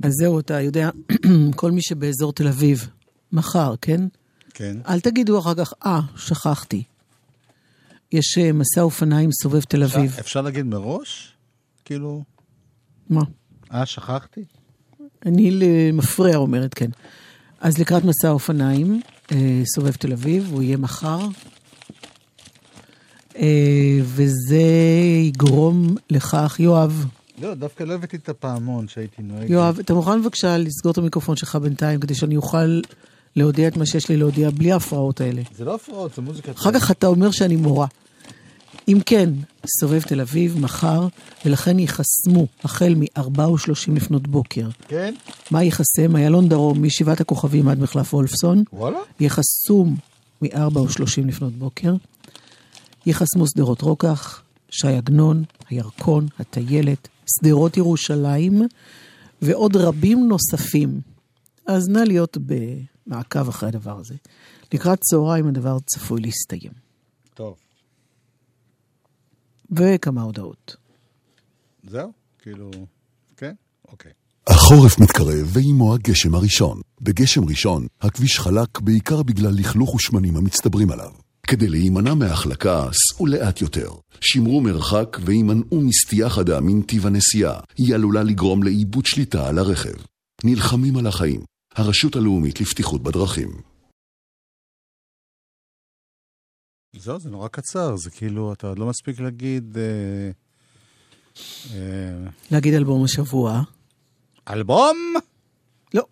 אז 0.04 0.14
זהו, 0.14 0.40
אתה 0.40 0.62
יודע, 0.62 0.90
כל 1.56 1.72
מי 1.72 1.82
שבאזור 1.82 2.34
תל 2.34 2.48
אביב, 2.48 2.90
מחר, 3.32 3.76
כן? 3.82 4.02
כן. 4.54 4.78
אל 4.88 5.00
תגידו 5.00 5.40
אחר 5.40 5.56
כך, 5.56 5.74
אה, 5.86 6.00
שכחתי. 6.16 6.84
יש 8.12 8.38
אה, 8.38 8.52
מסע 8.54 8.82
אופניים 8.82 9.30
סובב 9.32 9.62
תל 9.62 9.84
אביב. 9.84 10.06
אפשר- 10.10 10.20
אפשר 10.22 10.42
להגיד 10.42 10.66
מראש? 10.66 11.34
כאילו, 11.86 12.24
מה? 13.10 13.22
אה, 13.74 13.86
שכחתי? 13.86 14.44
אני 15.26 15.52
למפרע 15.52 16.36
אומרת 16.36 16.74
כן. 16.74 16.90
אז 17.60 17.78
לקראת 17.78 18.04
מסע 18.04 18.28
האופניים, 18.28 19.02
סובב 19.65 19.92
תל 19.92 20.12
אביב, 20.12 20.50
הוא 20.52 20.62
יהיה 20.62 20.78
מחר. 20.78 21.20
אה, 23.38 24.00
וזה 24.04 24.63
יגרום 25.26 25.96
לכך, 26.10 26.56
יואב, 26.60 27.06
לא, 27.42 27.54
דווקא 27.54 27.84
לא 27.84 27.94
הבאתי 27.94 28.18
את 28.18 28.30
הפעמון 28.30 28.88
שהייתי 28.88 29.22
נוהג. 29.22 29.50
יואב, 29.50 29.80
אתה 29.80 29.94
מוכן 29.94 30.22
בבקשה 30.22 30.58
לסגור 30.58 30.92
את 30.92 30.98
המיקרופון 30.98 31.36
שלך 31.36 31.56
בינתיים, 31.56 32.00
כדי 32.00 32.15
שאני 32.15 32.36
אוכל 32.36 32.82
להודיע 33.36 33.68
את 33.68 33.78
מה 33.78 33.86
שיש 33.86 34.10
לי 34.10 34.18
להודיע 34.18 34.50
בלי 34.50 34.72
ההפרעות 34.72 35.22
האלה. 35.22 35.42
זה 35.56 35.65
לא 35.65 35.76
הפרעות, 35.76 36.15
זה 36.15 36.22
מוזיקה. 36.22 36.52
אחר 36.52 36.72
כך 36.72 36.92
אתה 36.92 37.08
אומר 37.08 37.32
שאני 37.32 37.56
מורה. 37.56 37.88
אם 38.89 38.97
כן, 39.06 39.30
סובב 39.80 40.02
תל 40.02 40.21
אביב 40.21 40.60
מחר, 40.60 41.08
ולכן 41.45 41.80
ייחסמו 41.80 42.47
החל 42.63 42.95
מ-4 42.95 43.39
ו-30 43.39 43.91
לפנות 43.95 44.28
בוקר. 44.28 44.69
כן? 44.88 45.13
מה 45.52 45.63
ייחסם? 45.63 46.15
איילון 46.15 46.49
דרום, 46.49 46.84
משבעת 46.84 47.21
הכוכבים 47.21 47.67
עד 47.67 47.80
מחלף 47.80 48.13
וולפסון. 48.13 48.63
וואלה? 48.73 48.97
יהיה 49.19 49.30
חסום 49.30 49.95
מ-4 50.41 50.75
או 50.75 50.89
30 50.89 51.28
לפנות 51.28 51.54
בוקר. 51.54 51.93
ייחסמו 53.06 53.47
שדרות 53.47 53.82
רוקח, 53.82 54.41
ש"י 54.69 54.88
עגנון, 54.88 55.43
הירקון, 55.69 56.28
הטיילת, 56.39 57.08
שדרות 57.38 57.78
ירושלים 57.78 58.62
ועוד 59.41 59.75
רבים 59.75 60.28
נוספים. 60.28 61.02
אז 61.65 61.89
נא 61.89 61.99
להיות 61.99 62.38
במעקב 62.45 63.49
אחרי 63.49 63.69
הדבר 63.69 63.99
הזה. 63.99 64.15
לקראת 64.73 64.99
צהריים 65.02 65.47
הדבר 65.47 65.78
צפוי 65.86 66.21
להסתיים. 66.21 66.71
טוב. 67.34 67.56
וכמה 69.71 70.21
הודעות. 70.21 70.75
זהו? 71.84 72.12
כאילו... 72.41 72.71
כן? 73.38 73.53
אוקיי. 73.88 74.12
החורף 74.47 74.99
מתקרב 74.99 75.47
ועימו 75.53 75.93
הגשם 75.93 76.36
הראשון. 76.36 76.82
בגשם 77.01 77.45
ראשון, 77.45 77.88
הכביש 78.01 78.39
חלק 78.39 78.79
בעיקר 78.79 79.23
בגלל 79.23 79.51
לכלוך 79.53 79.95
ושמנים 79.95 80.38
המצטברים 80.38 80.91
עליו. 80.91 81.12
כדי 81.47 81.69
להימנע 81.69 82.13
מהחלקה, 82.13 82.88
סעו 82.93 83.25
לאט 83.25 83.62
יותר. 83.62 83.89
שמרו 84.21 84.62
מרחק 84.62 85.17
והימנעו 85.25 85.82
מסטייה 85.82 86.29
חדה 86.29 86.60
מנתיב 86.62 87.08
הנסיעה. 87.08 87.60
היא 87.77 87.95
עלולה 87.95 88.23
לגרום 88.23 88.63
לאיבוד 88.63 89.05
שליטה 89.05 89.47
על 89.47 89.58
הרכב. 89.58 89.93
נלחמים 90.43 90.97
על 90.97 91.08
החיים. 91.08 91.41
הרשות 91.75 92.15
הלאומית 92.15 92.62
לבטיחות 92.62 93.03
בדרכים. 93.03 93.49
זהו, 96.93 97.19
זה 97.19 97.30
נורא 97.30 97.47
קצר, 97.47 97.95
זה 97.95 98.10
כאילו, 98.10 98.54
אתה 98.54 98.67
עוד 98.67 98.80
לא 98.80 98.86
מספיק 98.86 99.19
להגיד... 99.19 99.78
אה, 99.78 100.32
אה, 101.73 102.30
להגיד 102.52 102.73
אלבום 102.73 103.04
השבוע. 103.04 103.62
אלבום? 104.49 104.97
לא. 105.93 106.04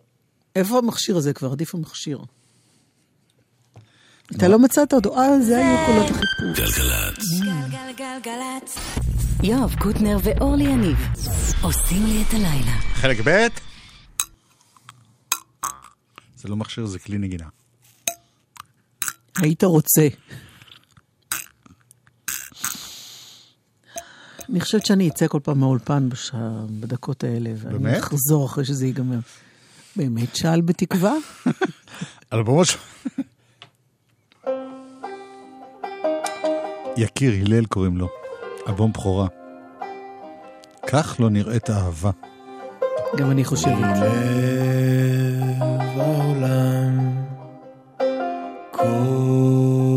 איפה 0.55 0.77
המכשיר 0.77 1.17
הזה 1.17 1.33
כבר? 1.33 1.51
עדיף 1.51 1.75
המכשיר. 1.75 2.19
אתה 4.35 4.47
לא 4.47 4.59
מצאת 4.59 4.93
אותו? 4.93 5.17
אה, 5.17 5.41
זה 5.41 5.57
היו 5.57 5.77
קולות 5.85 6.09
החיפוש. 6.09 6.79
גלגלגלגלצ. 7.39 8.77
יואב 9.43 9.75
קוטנר 9.79 10.17
ואורלי 10.23 10.63
יניב 10.63 10.97
עושים 11.61 12.05
לי 12.05 12.23
את 12.27 12.33
הלילה. 12.33 12.79
חלק 12.93 13.17
ב' 13.25 13.47
זה 16.35 16.47
לא 16.47 16.55
מכשיר, 16.55 16.85
זה 16.85 16.99
כלי 16.99 17.17
נגינה. 17.17 17.47
היית 19.37 19.63
רוצה. 19.63 20.07
אני 24.49 24.61
חושבת 24.61 24.85
שאני 24.85 25.09
אצא 25.09 25.27
כל 25.27 25.39
פעם 25.43 25.59
מהאולפן 25.59 26.09
בשעה, 26.09 26.65
בדקות 26.79 27.23
האלה, 27.23 27.49
ואני? 27.57 27.99
אחזור 27.99 28.45
אחרי 28.45 28.65
שזה 28.65 28.85
ייגמר. 28.85 29.19
באמת 29.95 30.35
שאל 30.35 30.61
בתקווה? 30.61 31.13
אלבומו 32.33 32.65
של... 32.65 32.77
יקיר 36.97 37.33
הלל 37.45 37.65
קוראים 37.65 37.97
לו, 37.97 38.07
אלבום 38.67 38.91
בכורה. 38.91 39.27
כך 40.87 41.15
לא 41.19 41.29
נראית 41.29 41.69
אהבה. 41.69 42.11
גם 43.17 43.31
אני 43.31 43.45
חושבת. 43.45 43.97
לב 45.57 45.99
העולם 45.99 47.23
קול 48.71 49.96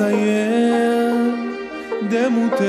אצייר 0.00 1.14
דמותך 2.08 2.62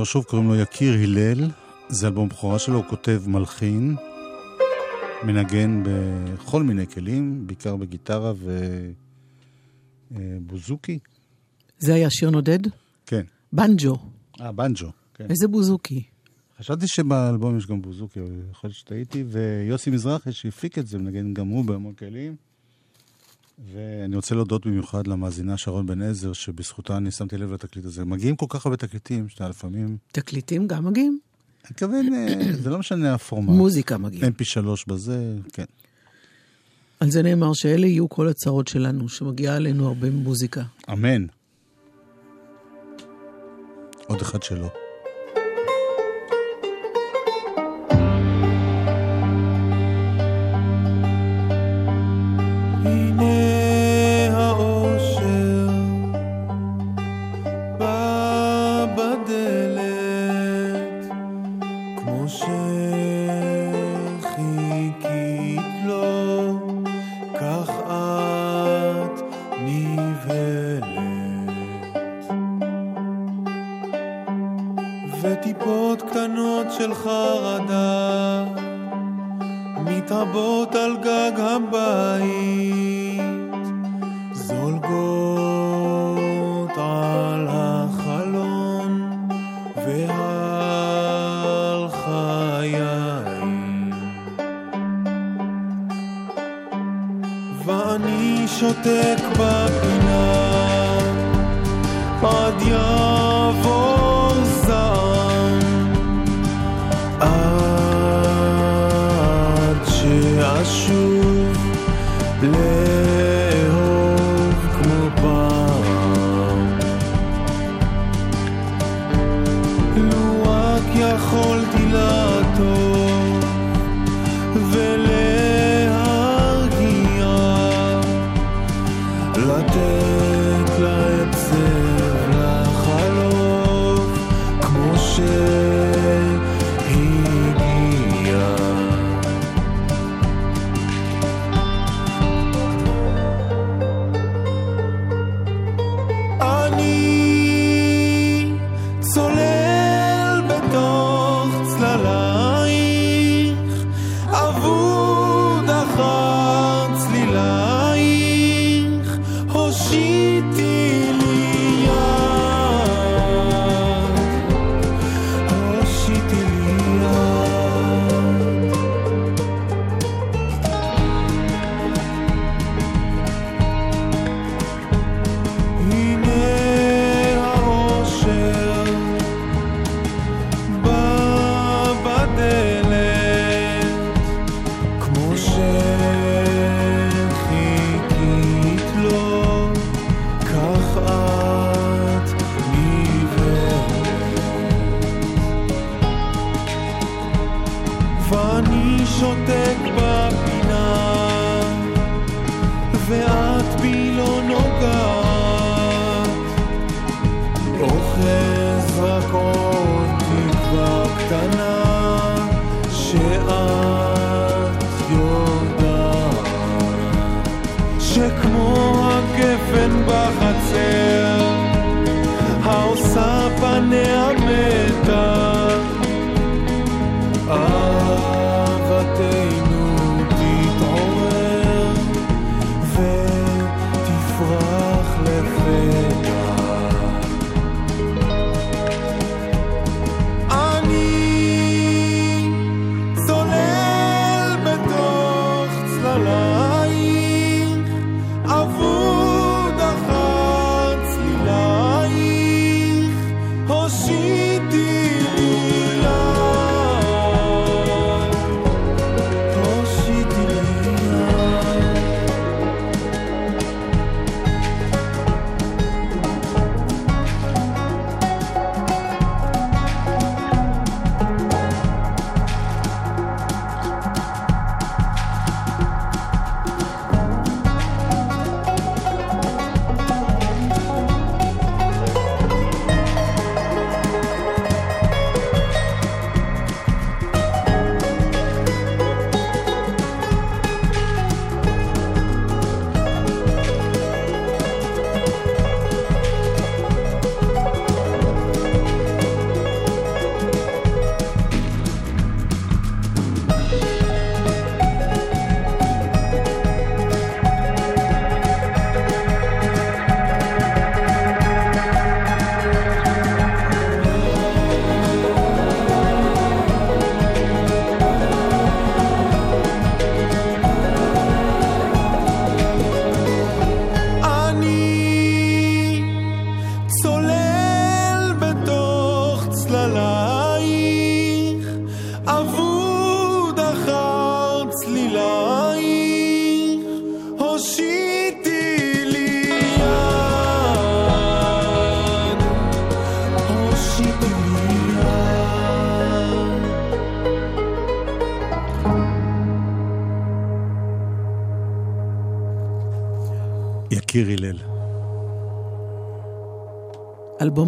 נחזור 0.00 0.12
שוב, 0.12 0.24
קוראים 0.24 0.48
לו 0.48 0.56
יקיר 0.56 0.94
הלל. 0.94 1.50
זה 1.88 2.06
אלבום 2.06 2.28
בכורה 2.28 2.58
שלו, 2.58 2.76
הוא 2.76 2.84
כותב 2.88 3.22
מלחין, 3.26 3.96
מנגן 5.24 5.82
בכל 5.84 6.62
מיני 6.62 6.86
כלים, 6.86 7.46
בעיקר 7.46 7.76
בגיטרה 7.76 8.32
ובוזוקי. 10.10 10.98
זה 11.78 11.94
היה 11.94 12.10
שיר 12.10 12.30
נודד? 12.30 12.58
כן. 13.06 13.22
בנג'ו. 13.52 13.96
אה, 14.40 14.52
בנג'ו. 14.52 14.90
כן. 15.14 15.26
איזה 15.30 15.48
בוזוקי. 15.48 16.02
חשבתי 16.58 16.86
שבאלבום 16.88 17.56
יש 17.56 17.66
גם 17.66 17.82
בוזוקי, 17.82 18.20
אבל 18.20 18.30
יכול 18.50 18.68
להיות 18.68 18.76
שטעיתי, 18.76 19.24
ויוסי 19.26 19.90
מזרחי 19.90 20.32
שהפיק 20.32 20.78
את 20.78 20.86
זה, 20.86 20.98
מנגן 20.98 21.34
גם 21.34 21.48
הוא 21.48 21.64
בהמון 21.64 21.94
כלים. 21.94 22.36
ואני 23.66 24.16
רוצה 24.16 24.34
להודות 24.34 24.66
במיוחד 24.66 25.06
למאזינה 25.06 25.56
שרון 25.56 25.86
בן 25.86 26.02
עזר, 26.02 26.32
שבזכותה 26.32 26.96
אני 26.96 27.10
שמתי 27.10 27.38
לב 27.38 27.52
לתקליט 27.52 27.84
הזה. 27.84 28.04
מגיעים 28.04 28.36
כל 28.36 28.46
כך 28.48 28.66
הרבה 28.66 28.76
תקליטים, 28.76 29.28
שאתה 29.28 29.48
לפעמים... 29.48 29.96
תקליטים 30.12 30.66
גם 30.66 30.84
מגיעים? 30.84 31.18
אני 31.64 31.70
מתכוון, 31.70 32.14
אה, 32.14 32.52
זה 32.62 32.70
לא 32.70 32.78
משנה 32.78 33.14
הפורמט. 33.14 33.48
מוזיקה 33.48 33.98
מגיעים. 33.98 34.32
mp3 34.32 34.84
בזה, 34.86 35.36
כן. 35.52 35.64
על 37.00 37.10
זה 37.10 37.22
נאמר 37.22 37.52
שאלה 37.52 37.86
יהיו 37.86 38.08
כל 38.08 38.28
הצרות 38.28 38.68
שלנו, 38.68 39.08
שמגיעה 39.08 39.56
עלינו 39.56 39.88
הרבה 39.88 40.10
מוזיקה. 40.10 40.62
אמן. 40.92 41.26
עוד 44.06 44.20
אחד 44.20 44.42
שלא. 44.42 44.68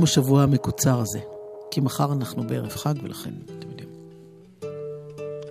יום 0.03 0.07
השבוע 0.07 0.43
המקוצר 0.43 1.01
הזה. 1.01 1.21
כי 1.71 1.81
מחר 1.81 2.13
אנחנו 2.13 2.47
בערב 2.47 2.69
חג, 2.69 2.95
ולכן, 3.03 3.31
אתם 3.45 3.69
יודעים. 3.71 3.89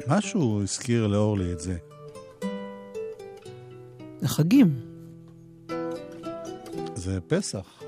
משהו 0.07 0.61
הזכיר 0.63 1.07
לאורלי 1.07 1.51
את 1.51 1.59
זה. 1.59 1.77
החגים. 4.23 4.79
זה 6.95 7.19
פסח. 7.27 7.83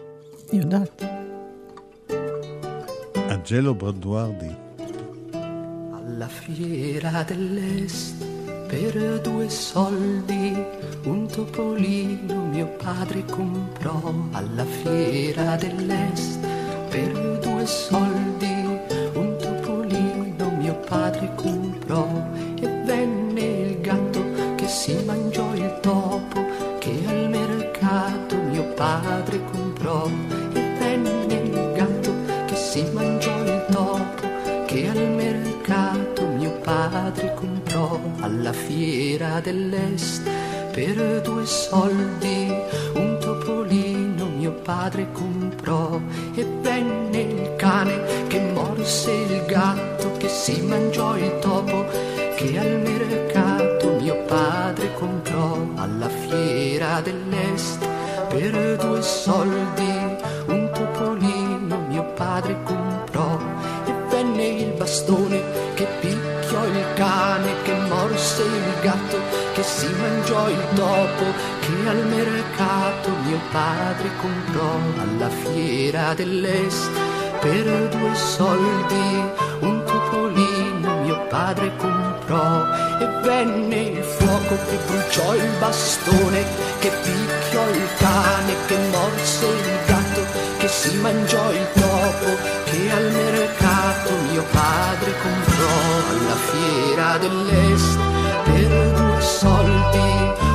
אני 0.52 0.60
יודעת. 0.60 1.04
אג'לו 3.16 3.76
ברדוארדי. 3.76 4.54
Alla 6.00 6.30
fiera 6.42 7.24
dell'est 7.30 8.18
per 8.70 8.94
due 9.28 9.50
soldi 9.50 10.48
un 11.14 11.22
topolino 11.36 12.36
mio 12.54 12.68
padre 12.84 13.20
comprò 13.38 14.00
alla 14.32 14.66
fiera 14.80 15.56
dell'est 15.64 16.53
per 16.94 17.40
due 17.42 17.66
soldi. 17.66 18.54
Un 19.14 19.36
topolino 19.42 20.52
mio 20.60 20.76
padre 20.88 21.28
comprò 21.34 22.08
e 22.62 22.68
venne 22.86 23.42
il 23.42 23.82
gatto 23.82 24.22
che 24.56 24.68
si 24.68 24.94
mangiò 25.04 25.52
il 25.56 25.80
topo 25.82 26.40
che 26.78 26.94
al 27.08 27.30
mercato 27.30 28.36
mio 28.36 28.66
padre 28.76 29.42
comprò. 29.52 30.06
E 30.54 30.62
venne 30.78 31.34
il 31.34 31.72
gatto 31.74 32.12
che 32.46 32.56
si 32.56 32.84
mangiò 32.92 33.42
il 33.42 33.66
topo 33.72 34.28
che 34.68 34.88
al 34.88 35.10
mercato 35.24 36.28
mio 36.28 36.52
padre 36.62 37.34
comprò. 37.34 38.00
Alla 38.20 38.54
fiera 38.54 39.40
dell'est 39.40 40.30
per 40.72 41.22
due 41.22 41.46
soldi 41.46 42.54
un 42.94 43.18
topolino 43.20 44.28
mio 44.28 44.52
padre 44.52 45.12
comprò 45.12 45.33
e 45.66 46.46
venne 46.62 47.22
il 47.22 47.56
cane 47.56 48.28
che 48.28 48.38
morse 48.54 49.12
il 49.12 49.46
gatto 49.46 50.12
che 50.18 50.28
si 50.28 50.62
mangiò 50.62 51.16
il 51.16 51.40
topo 51.40 51.86
che 52.36 52.60
al 52.60 52.82
mercato 52.82 53.96
mio 54.02 54.18
padre 54.26 54.94
comprò 54.94 55.58
alla 55.76 56.10
fiera 56.10 57.00
dell'est 57.00 57.88
per 58.28 58.78
due 58.78 59.02
soldi. 59.02 60.22
Un 60.48 60.70
topolino 60.74 61.86
mio 61.88 62.04
padre 62.14 62.58
comprò 62.64 63.40
e 63.86 63.94
venne 64.10 64.46
il 64.46 64.74
bastone 64.74 65.42
che 65.76 65.88
picchiò 66.02 66.66
il 66.66 66.86
cane 66.96 67.54
che 67.64 67.74
morse 67.88 68.42
il 68.44 68.82
gatto 68.82 69.18
che 69.54 69.64
si 69.64 69.88
mangiò 69.94 70.50
il 70.50 70.64
topo 70.76 71.24
mio 73.34 73.42
padre 73.52 74.10
comprò 74.22 74.78
alla 75.02 75.30
fiera 75.30 76.14
dell'est 76.14 76.92
per 77.40 77.64
due 77.90 78.14
soldi. 78.14 79.32
Un 79.62 79.84
topolino 79.86 81.02
mio 81.02 81.20
padre 81.30 81.72
comprò 81.78 82.64
e 83.00 83.06
venne 83.24 83.82
il 83.98 84.04
fuoco 84.04 84.56
che 84.70 84.78
bruciò 84.86 85.36
il 85.36 85.50
bastone 85.60 86.46
che 86.80 86.92
picchiò 87.02 87.70
il 87.70 87.88
cane 87.98 88.54
che 88.68 88.78
morse 88.92 89.48
il 89.48 89.80
gatto 89.88 90.22
che 90.60 90.68
si 90.68 90.96
mangiò 90.98 91.52
il 91.52 91.68
topo 91.74 92.38
che 92.66 92.92
al 92.92 93.12
mercato 93.12 94.12
mio 94.32 94.44
padre 94.52 95.14
comprò 95.24 95.76
alla 96.10 96.38
fiera 96.52 97.18
dell'est 97.18 97.98
per 98.44 98.92
due 98.94 99.22
soldi 99.22 100.53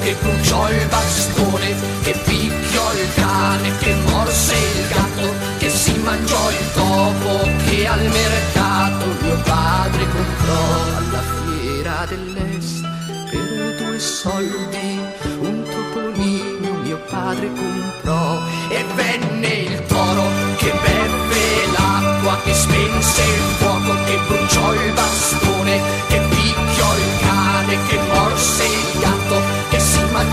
che 0.00 0.16
bruciò 0.20 0.70
il 0.70 0.86
bastone 0.88 1.74
che 2.02 2.12
picchiò 2.24 2.92
il 2.92 3.14
cane 3.14 3.76
che 3.78 3.94
morse 4.06 4.54
il 4.54 4.88
gatto 4.88 5.34
che 5.58 5.70
si 5.70 5.96
mangiò 5.98 6.50
il 6.50 6.72
topo 6.74 7.48
che 7.66 7.86
al 7.86 8.02
mercato 8.02 9.04
mio 9.20 9.36
padre 9.42 10.06
comprò. 10.08 10.64
Alla 10.96 11.22
fiera 11.44 12.06
dell'est 12.08 12.80
per 13.30 13.76
due 13.78 13.98
soldi 13.98 15.00
un 15.40 15.62
topolino 15.64 16.72
mio 16.82 16.98
padre 17.08 17.50
comprò. 17.52 18.38
E 18.68 18.84
venne 18.94 19.48
il 19.48 19.86
toro 19.86 20.22
che 20.56 20.72
beve 20.84 21.66
l'acqua 21.76 22.38
che 22.44 22.54
spense 22.54 23.22
il 23.22 23.42
fuoco 23.58 23.94
che 24.04 24.18
bruciò 24.26 24.74
il 24.74 24.92
bastone 24.92 25.80
che 26.08 26.20
picchiò 26.28 26.96
il 26.96 27.18
cane 27.20 27.76
che 27.88 27.98
morse 28.12 28.64
il 28.64 28.98
gatto 29.00 29.05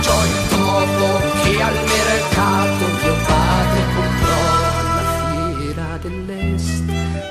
mangiò 0.03 0.25
il 0.25 0.47
topo 0.49 1.21
che 1.43 1.61
al 1.61 1.73
mercato 1.73 2.85
mio 3.01 3.15
padre 3.25 3.81
comprò. 3.95 4.41
Alla 4.97 5.53
fiera 5.57 5.97
dell'est 6.01 6.83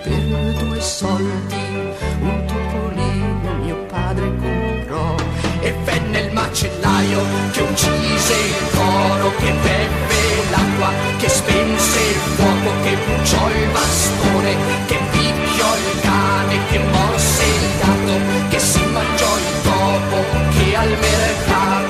per 0.02 0.64
due 0.64 0.80
soldi 0.80 1.94
un 2.20 2.44
topolino 2.46 3.52
mio 3.62 3.76
padre 3.86 4.32
comprò. 4.36 5.14
E 5.60 5.74
venne 5.84 6.20
il 6.20 6.32
macellaio 6.32 7.20
che 7.52 7.60
uccise 7.60 8.34
il 8.34 8.70
toro 8.72 9.32
che 9.36 9.52
beve 9.52 10.50
l'acqua 10.50 10.90
che 11.18 11.28
spense 11.28 11.98
il 12.00 12.20
fuoco 12.34 12.70
che 12.82 12.96
bruciò 12.96 13.48
il 13.50 13.68
bastone 13.70 14.56
che 14.86 14.98
picchiò 15.12 15.76
il 15.76 16.00
cane 16.00 16.58
che 16.68 16.78
morse 16.78 17.44
il 17.44 17.78
gatto 17.78 18.48
che 18.48 18.58
si 18.58 18.84
mangiò 18.86 19.36
il 19.36 19.62
topo 19.62 20.16
che 20.50 20.76
al 20.76 20.88
mercato 20.88 21.81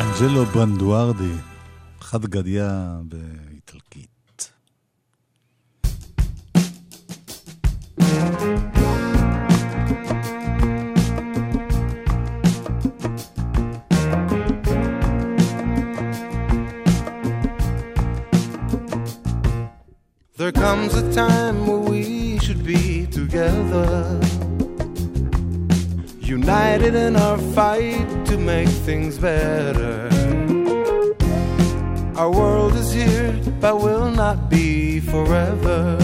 אנג'לו 0.00 0.44
ברנדוארדי, 0.44 1.32
חד 2.00 2.26
גדיה 2.26 2.98
באיטלקית. 3.02 4.50
There 20.38 20.52
comes 20.52 20.92
a 20.94 21.04
time 21.22 21.66
where 21.66 21.84
we 21.90 22.38
should 22.44 22.62
be 22.62 23.06
together, 23.18 24.19
united 26.31 26.95
in 26.95 27.17
our 27.17 27.37
fight 27.37 28.07
to 28.25 28.37
make 28.37 28.69
things 28.87 29.17
better. 29.17 30.07
Our 32.15 32.31
world 32.31 32.73
is 32.75 32.93
here, 32.93 33.33
but 33.59 33.81
will 33.81 34.09
not 34.09 34.49
be 34.49 35.01
forever. 35.01 35.97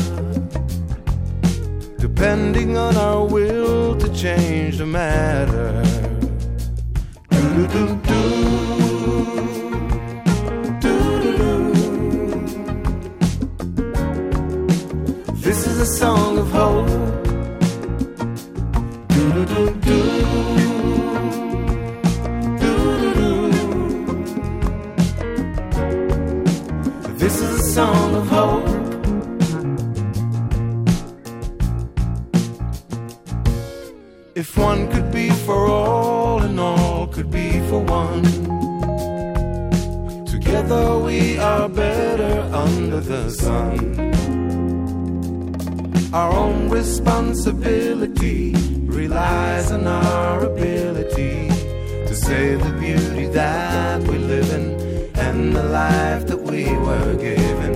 Depending 1.98 2.76
on 2.76 2.98
our 2.98 3.24
will 3.26 3.96
to 3.96 4.08
change 4.14 4.80
the 4.80 4.86
matter. 4.86 5.82
Do-do-do-do. 7.30 8.18
This 15.36 15.60
is 15.68 15.80
a 15.80 15.86
song 15.86 16.38
of 16.38 16.52
hope. 16.52 17.27
This 19.38 19.46
is 27.42 27.60
a 27.60 27.64
song 27.72 28.16
of 28.16 28.28
hope. 28.30 28.68
If 34.34 34.58
one 34.58 34.92
could 34.92 35.12
be 35.12 35.30
for 35.30 35.68
all 35.68 36.42
and 36.42 36.60
all 36.60 37.06
could 37.06 37.30
be 37.30 37.60
for 37.70 37.80
one. 37.80 38.24
Together 40.26 40.98
we 40.98 41.38
are 41.38 41.70
better 41.70 42.40
under 42.52 43.02
the 43.02 43.30
sun. 43.30 44.17
Our 46.18 46.34
own 46.34 46.70
responsibility 46.70 48.56
relies 48.86 49.72
on 49.72 49.86
our 49.86 50.46
ability 50.46 51.48
to 52.08 52.16
save 52.16 52.64
the 52.64 52.72
beauty 52.80 53.28
that 53.28 54.02
we 54.02 54.18
live 54.18 54.50
in 54.52 54.66
and 55.14 55.56
the 55.56 55.62
life 55.62 56.26
that 56.26 56.42
we 56.42 56.64
were 56.86 57.14
given. 57.28 57.74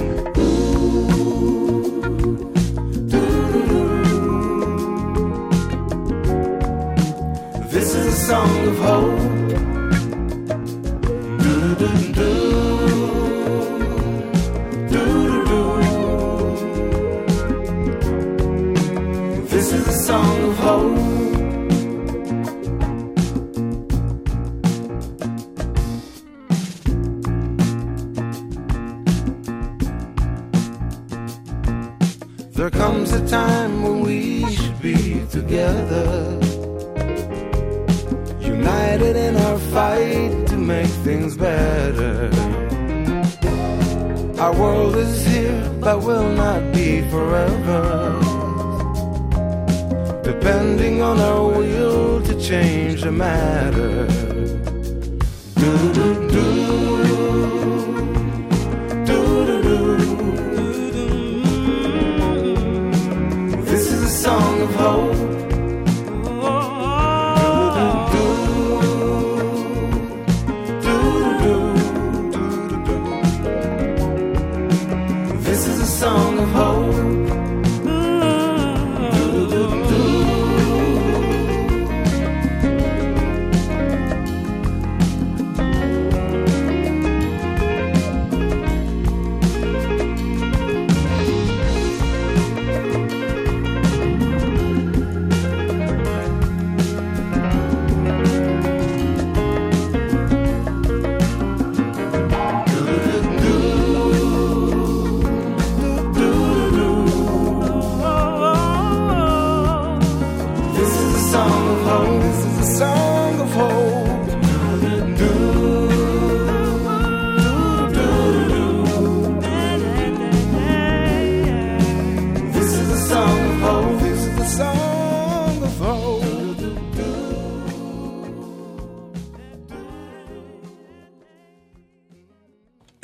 This 7.70 7.94
is 7.94 8.08
a 8.08 8.26
song 8.26 8.68
of 8.70 8.78
hope. 8.80 9.21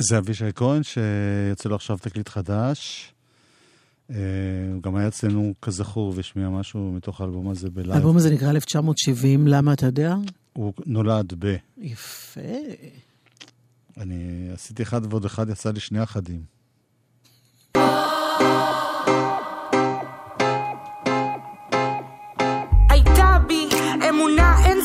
זה 0.07 0.17
אבישי 0.17 0.45
כהן, 0.55 0.81
שיוצא 0.83 1.69
לו 1.69 1.75
עכשיו 1.75 1.97
תקליט 1.97 2.29
חדש. 2.29 3.11
אה, 4.11 4.15
הוא 4.73 4.83
גם 4.83 4.95
היה 4.95 5.07
אצלנו, 5.07 5.53
כזכור, 5.61 6.13
והשמיע 6.15 6.49
משהו 6.49 6.91
מתוך 6.91 7.21
האלבום 7.21 7.49
הזה 7.49 7.69
בלייב. 7.69 7.91
האלבום 7.91 8.17
הזה 8.17 8.33
נקרא 8.33 8.49
1970, 8.49 9.47
למה 9.47 9.73
אתה 9.73 9.85
יודע? 9.85 10.15
הוא 10.53 10.73
נולד 10.85 11.33
ב... 11.39 11.55
יפה. 11.77 12.41
אני 13.97 14.49
עשיתי 14.53 14.83
אחד 14.83 15.01
ועוד 15.09 15.25
אחד, 15.25 15.49
יצא 15.49 15.71
לי 15.71 15.79
שני 15.79 16.03
אחדים. 16.03 16.41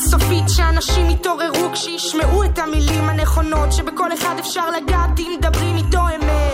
אינסופית 0.03 0.43
שאנשים 0.47 1.09
יתעוררו 1.09 1.71
כשישמעו 1.73 2.43
את 2.43 2.59
המילים 2.59 3.09
הנכונות 3.09 3.71
שבכל 3.71 4.13
אחד 4.13 4.35
אפשר 4.39 4.71
לגעת 4.71 5.19
אם 5.19 5.31
מדברים 5.37 5.75
איתו 5.77 5.99
אמת 6.15 6.53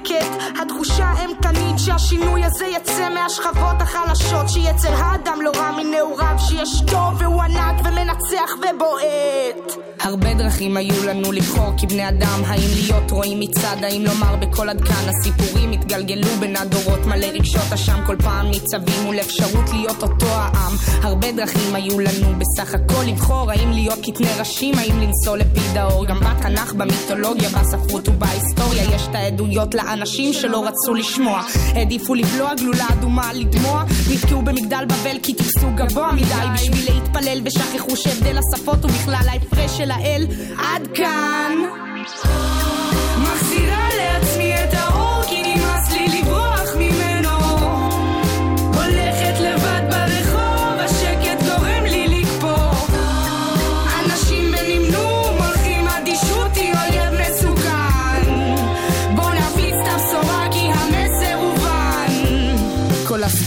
מתחזקת 0.00 0.60
התחושה 0.62 1.04
האימתנית 1.04 1.78
שהשינוי 1.78 2.44
הזה 2.44 2.66
יצא 2.66 3.08
מהשכבות 3.14 3.80
החלשות 3.80 4.48
שיצר 4.48 4.94
האדם 4.94 5.38
לא 5.42 5.52
רע 5.56 5.70
מנעוריו 5.76 6.36
שיש 6.38 6.82
טוב 6.90 7.14
והוא 7.18 7.42
ענק 7.42 7.80
ומנצח 7.84 8.50
ובועט. 8.58 9.76
הרבה 10.00 10.34
דרכים 10.34 10.76
היו 10.76 11.06
לנו 11.06 11.32
לבחור 11.32 11.72
כבני 11.78 12.08
אדם 12.08 12.42
האם 12.46 12.68
להיות 12.74 13.10
רואים 13.10 13.40
מצד 13.40 13.76
האם 13.82 14.04
לומר 14.04 14.36
בקול 14.36 14.68
עד 14.68 14.80
כאן. 14.80 15.08
הסיפורים 15.08 15.72
התגלגלו 15.72 16.28
בין 16.40 16.56
הדורות 16.56 17.06
מלא 17.06 17.26
רגשות 17.26 17.72
אשם 17.74 18.00
כל 18.06 18.16
פעם 18.16 18.46
ניצבים 18.46 19.02
מול 19.04 19.20
אפשרות 19.20 19.70
להיות 19.72 20.02
אותו 20.02 20.26
העם. 20.26 20.72
הרבה 21.02 21.32
דרכים 21.32 21.74
היו 21.74 22.00
לנו 22.00 22.38
בסך 22.38 22.74
הכל 22.74 23.02
לבחור 23.06 23.50
האם 23.50 23.72
להיות 23.72 23.98
קטני 23.98 24.28
ראשים 24.38 24.74
האם 24.78 25.00
לנסוע 25.00 25.36
לפי 25.36 25.60
דאור. 25.74 26.06
גם 26.06 26.20
בתנ"ך 26.20 26.72
במיתולוגיה 26.72 27.48
בספרות 27.48 28.08
ובהיסטוריה 28.08 28.84
יש 28.84 29.06
את 29.10 29.14
העדות 29.14 29.50
חירויות 29.50 29.74
לאנשים 29.90 30.32
שלא 30.32 30.66
רצו 30.66 30.94
לשמוע. 30.94 31.42
העדיפו 31.74 32.14
לבלוע 32.14 32.54
גלולה 32.54 32.86
אדומה 32.92 33.32
לדמוע, 33.32 33.84
נתקעו 34.10 34.42
במגדל 34.42 34.84
בבל 34.84 35.18
כי 35.22 35.34
טיפסו 35.34 35.66
גבוה 35.74 36.12
מדי 36.12 36.46
בשביל 36.54 36.94
להתפלל 36.94 37.40
ושכחו 37.44 37.96
שהבדל 37.96 38.38
השפות 38.38 38.84
הוא 38.84 38.90
בכלל 38.90 39.28
ההפרש 39.28 39.78
של 39.78 39.90
האל. 39.90 40.26
עד 40.58 40.88
כאן. 40.94 42.59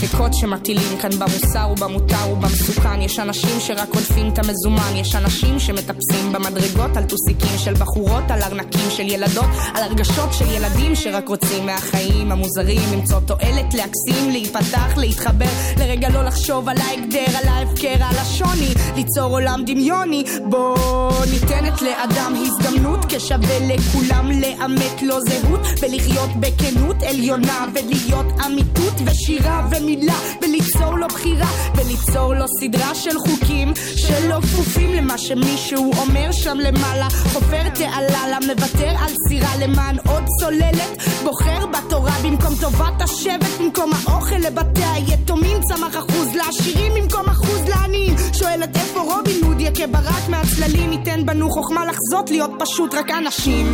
הספקות 0.04 0.34
שמטילים 0.34 0.98
כאן 1.00 1.10
במוסר 1.10 1.68
ובמותר 1.72 2.30
ובמסוכן. 2.32 3.02
יש 3.02 3.18
אנשים 3.18 3.60
שרק 3.60 3.94
עודפים 3.94 4.28
את 4.28 4.38
המזומן. 4.38 4.92
יש 4.96 5.14
אנשים 5.14 5.58
שמטפסים 5.58 6.32
במדרגות 6.32 6.96
על 6.96 7.04
טוסיקים 7.04 7.58
של 7.58 7.74
בחורות 7.74 8.30
על 8.30 8.42
ארנקים 8.42 8.90
של 8.90 9.02
ילדות 9.02 9.50
על 9.74 9.82
הרגשות 9.82 10.32
של 10.32 10.44
ילדים 10.50 10.94
שרק 10.94 11.28
רוצים 11.28 11.66
מהחיים 11.66 12.32
המוזרים. 12.32 12.80
למצוא 12.92 13.20
תועלת 13.20 13.74
להקסים 13.74 14.30
להיפתח 14.30 14.96
להתחבר. 14.96 15.50
לרגע 15.78 16.08
לא 16.08 16.24
לחשוב 16.24 16.68
על 16.68 16.76
ההגדר 16.78 17.38
על 17.42 17.48
ההפקר 17.48 17.94
על 18.00 18.16
השוני. 18.16 18.74
ליצור 18.96 19.32
עולם 19.32 19.62
דמיוני. 19.66 20.24
בוא 20.44 21.12
ניתנת 21.30 21.82
לאדם 21.82 22.34
הזדמנות. 22.36 23.04
כשווה 23.08 23.58
לכולם 23.60 24.30
לאמת 24.30 25.02
לו 25.02 25.20
זהות. 25.20 25.60
ולחיות 25.82 26.30
בכנות 26.40 27.02
עליונה 27.02 27.66
ולהיות 27.74 28.26
אמיתות 28.46 28.94
ושירה 29.06 29.66
ומילה 29.94 30.18
וליצור 30.42 30.98
לו 30.98 31.08
בחירה 31.08 31.48
וליצור 31.76 32.34
לו 32.34 32.44
סדרה 32.60 32.94
של 32.94 33.18
חוקים 33.18 33.72
שלא 33.96 34.40
כפופים 34.40 34.92
למה 34.92 35.18
שמישהו 35.18 35.92
אומר 35.96 36.32
שם 36.32 36.58
למעלה. 36.58 37.08
חופר 37.32 37.68
תעלה 37.68 38.28
לה 38.28 38.38
מוותר 38.46 38.88
על 38.88 39.12
סירה 39.28 39.56
למען 39.56 39.96
עוד 40.08 40.24
צוללת. 40.40 41.02
בוחר 41.24 41.66
בתורה 41.66 42.12
במקום 42.24 42.54
טובת 42.60 43.02
השבט 43.02 43.60
במקום 43.60 43.90
האוכל 43.92 44.36
לבתי 44.36 44.84
היתומים. 44.84 45.60
צמח 45.62 45.96
אחוז 45.96 46.28
לעשירים 46.34 46.92
במקום 46.94 47.28
אחוז 47.28 47.60
לעניים. 47.68 48.14
שואלת 48.32 48.76
איפה 48.76 49.00
רובין 49.00 49.44
הוד 49.44 49.60
יכה 49.60 49.86
ברק 49.86 50.28
מהצללים. 50.28 50.92
ייתן 50.92 51.26
בנו 51.26 51.50
חוכמה 51.50 51.84
לחזות 51.86 52.30
להיות 52.30 52.50
פשוט 52.58 52.94
רק 52.94 53.10
אנשים 53.10 53.66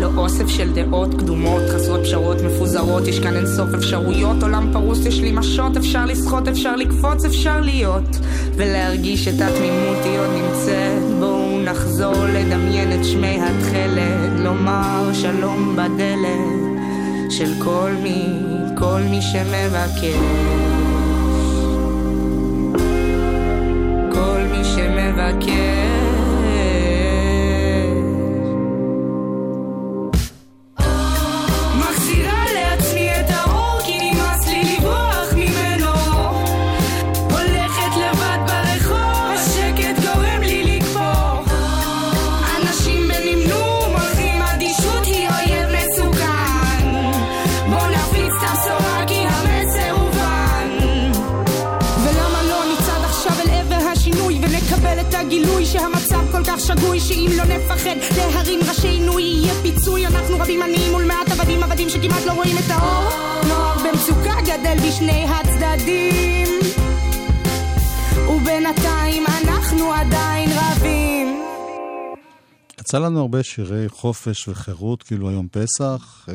לא 0.00 0.10
אוסף 0.16 0.48
של 0.48 0.72
דעות 0.72 1.14
קדומות, 1.14 1.62
חסרות 1.68 2.00
פשרות 2.00 2.36
מפוזרות, 2.40 3.06
יש 3.06 3.20
כאן 3.20 3.36
אינסוף 3.36 3.74
אפשרויות, 3.74 4.42
עולם 4.42 4.70
פרוס 4.72 5.06
יש 5.06 5.20
לי 5.20 5.32
משות, 5.32 5.76
אפשר 5.76 6.04
לשחות, 6.04 6.48
אפשר 6.48 6.76
לקפוץ, 6.76 7.24
אפשר 7.24 7.60
להיות, 7.60 8.16
ולהרגיש 8.56 9.28
את 9.28 9.40
התמימות 9.40 10.04
היא 10.04 10.18
עוד 10.18 10.30
נמצאת, 10.30 11.18
בואו 11.20 11.62
נחזור 11.64 12.14
לדמיין 12.32 12.92
את 12.92 13.04
שמי 13.04 13.38
התכלת, 13.40 14.40
לומר 14.40 15.10
שלום 15.12 15.76
בדלת 15.76 17.30
של 17.30 17.52
כל 17.64 17.90
מי, 18.02 18.24
כל 18.78 19.00
מי 19.10 19.22
שמבקש. 19.22 20.14
כל 24.12 24.40
מי 24.50 24.64
שמבקש 24.64 25.69
שגוי 56.76 57.00
שאם 57.00 57.30
לא 57.36 57.44
נפחד 57.44 57.96
להרים 58.16 58.60
ראשינו 58.68 59.18
יהיה 59.18 59.54
פיצוי 59.62 60.06
אנחנו 60.06 60.36
רבים 60.38 60.62
עניים 60.62 60.92
מול 60.92 61.04
מעט 61.04 61.30
עבדים 61.30 61.62
עבדים 61.62 61.88
שכמעט 61.88 62.26
לא 62.26 62.32
רואים 62.32 62.56
את 62.58 62.70
האור 62.70 63.44
נוער 63.48 63.76
במצוקה 63.78 64.34
גדל 64.42 64.76
בשני 64.88 65.24
הצדדים 65.24 66.48
ובינתיים 68.28 69.24
אנחנו 69.26 69.92
עדיין 69.92 70.50
רבים 70.52 71.42
יצא 72.80 72.98
לנו 72.98 73.20
הרבה 73.20 73.42
שירי 73.42 73.88
חופש 73.88 74.48
וחירות, 74.48 75.02
כאילו 75.02 75.28
היום 75.28 75.48
פסח. 75.50 76.26
אה, 76.28 76.34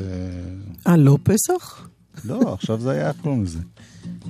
אה, 0.87 0.97
לא 0.97 1.17
פסח? 1.23 1.87
לא, 2.25 2.53
עכשיו 2.53 2.79
זה 2.79 2.91
היה 2.91 3.13
כלום 3.13 3.41
מזה. 3.41 3.59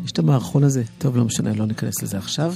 יש 0.06 0.12
את 0.12 0.20
המערכון 0.20 0.64
הזה. 0.64 0.84
טוב, 0.98 1.18
לא 1.18 1.26
משנה, 1.26 1.54
לא 1.54 1.66
ניכנס 1.66 2.04
לזה 2.04 2.18
עכשיו. 2.18 2.54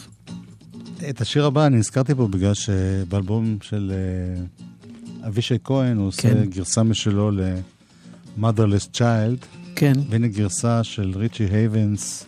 את 1.10 1.22
השיר 1.22 1.46
הבא 1.46 1.66
אני 1.66 1.78
הזכרתי 1.78 2.16
פה 2.16 2.28
בגלל 2.28 2.54
שבאלבום 2.54 3.58
של 3.62 3.92
אה, 3.96 5.28
אבישי 5.28 5.58
כהן 5.64 5.98
הוא 5.98 6.08
עושה 6.08 6.22
כן. 6.22 6.46
גרסה 6.46 6.84
משלו 6.84 7.32
ל-Motherless 7.32 8.96
Child. 8.98 9.46
כן. 9.76 9.94
והנה 10.10 10.28
גרסה 10.28 10.84
של 10.84 11.14
ריצ'י 11.16 11.44
הייבנס, 11.44 12.26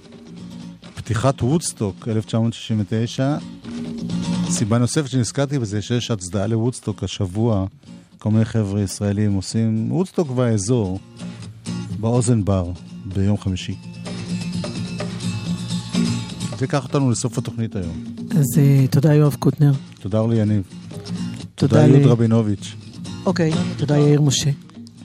פתיחת 0.95 1.43
וודסטוק 1.43 2.07
1969. 2.07 3.37
סיבה 4.49 4.77
נוספת 4.77 5.09
שנזכרתי 5.09 5.59
בזה 5.59 5.81
שיש 5.81 6.11
הצדעה 6.11 6.47
לוודסטוק 6.47 7.03
השבוע. 7.03 7.65
כל 8.17 8.29
מיני 8.29 8.45
חבר'ה 8.45 8.81
ישראלים 8.81 9.33
עושים 9.33 9.91
וודסטוק 9.91 10.37
והאזור 10.37 10.99
באוזן 11.99 12.45
בר 12.45 12.71
ביום 13.05 13.37
חמישי. 13.37 13.75
זה 16.57 16.65
ייקח 16.65 16.83
אותנו 16.83 17.11
לסוף 17.11 17.37
התוכנית 17.37 17.75
היום. 17.75 18.10
אז 18.37 18.45
אה, 18.57 18.87
תודה, 18.87 19.13
יואב 19.13 19.35
קוטנר. 19.39 19.71
תודה 20.01 20.19
אורלי 20.19 20.35
יניב. 20.35 20.63
תודה 21.55 21.87
יהוד 21.87 22.05
רבינוביץ'. 22.05 22.75
אוקיי, 23.25 23.51
תודה 23.77 23.97
יאיר 23.97 24.21
משה. 24.21 24.49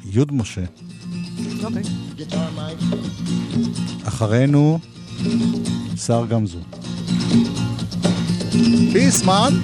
יוד 0.05 0.33
משה. 0.33 0.64
אוקיי. 1.64 1.83
אחרינו, 4.05 4.79
שר 5.97 6.27
גמזו. 6.29 6.59
פיסמן! 8.93 9.55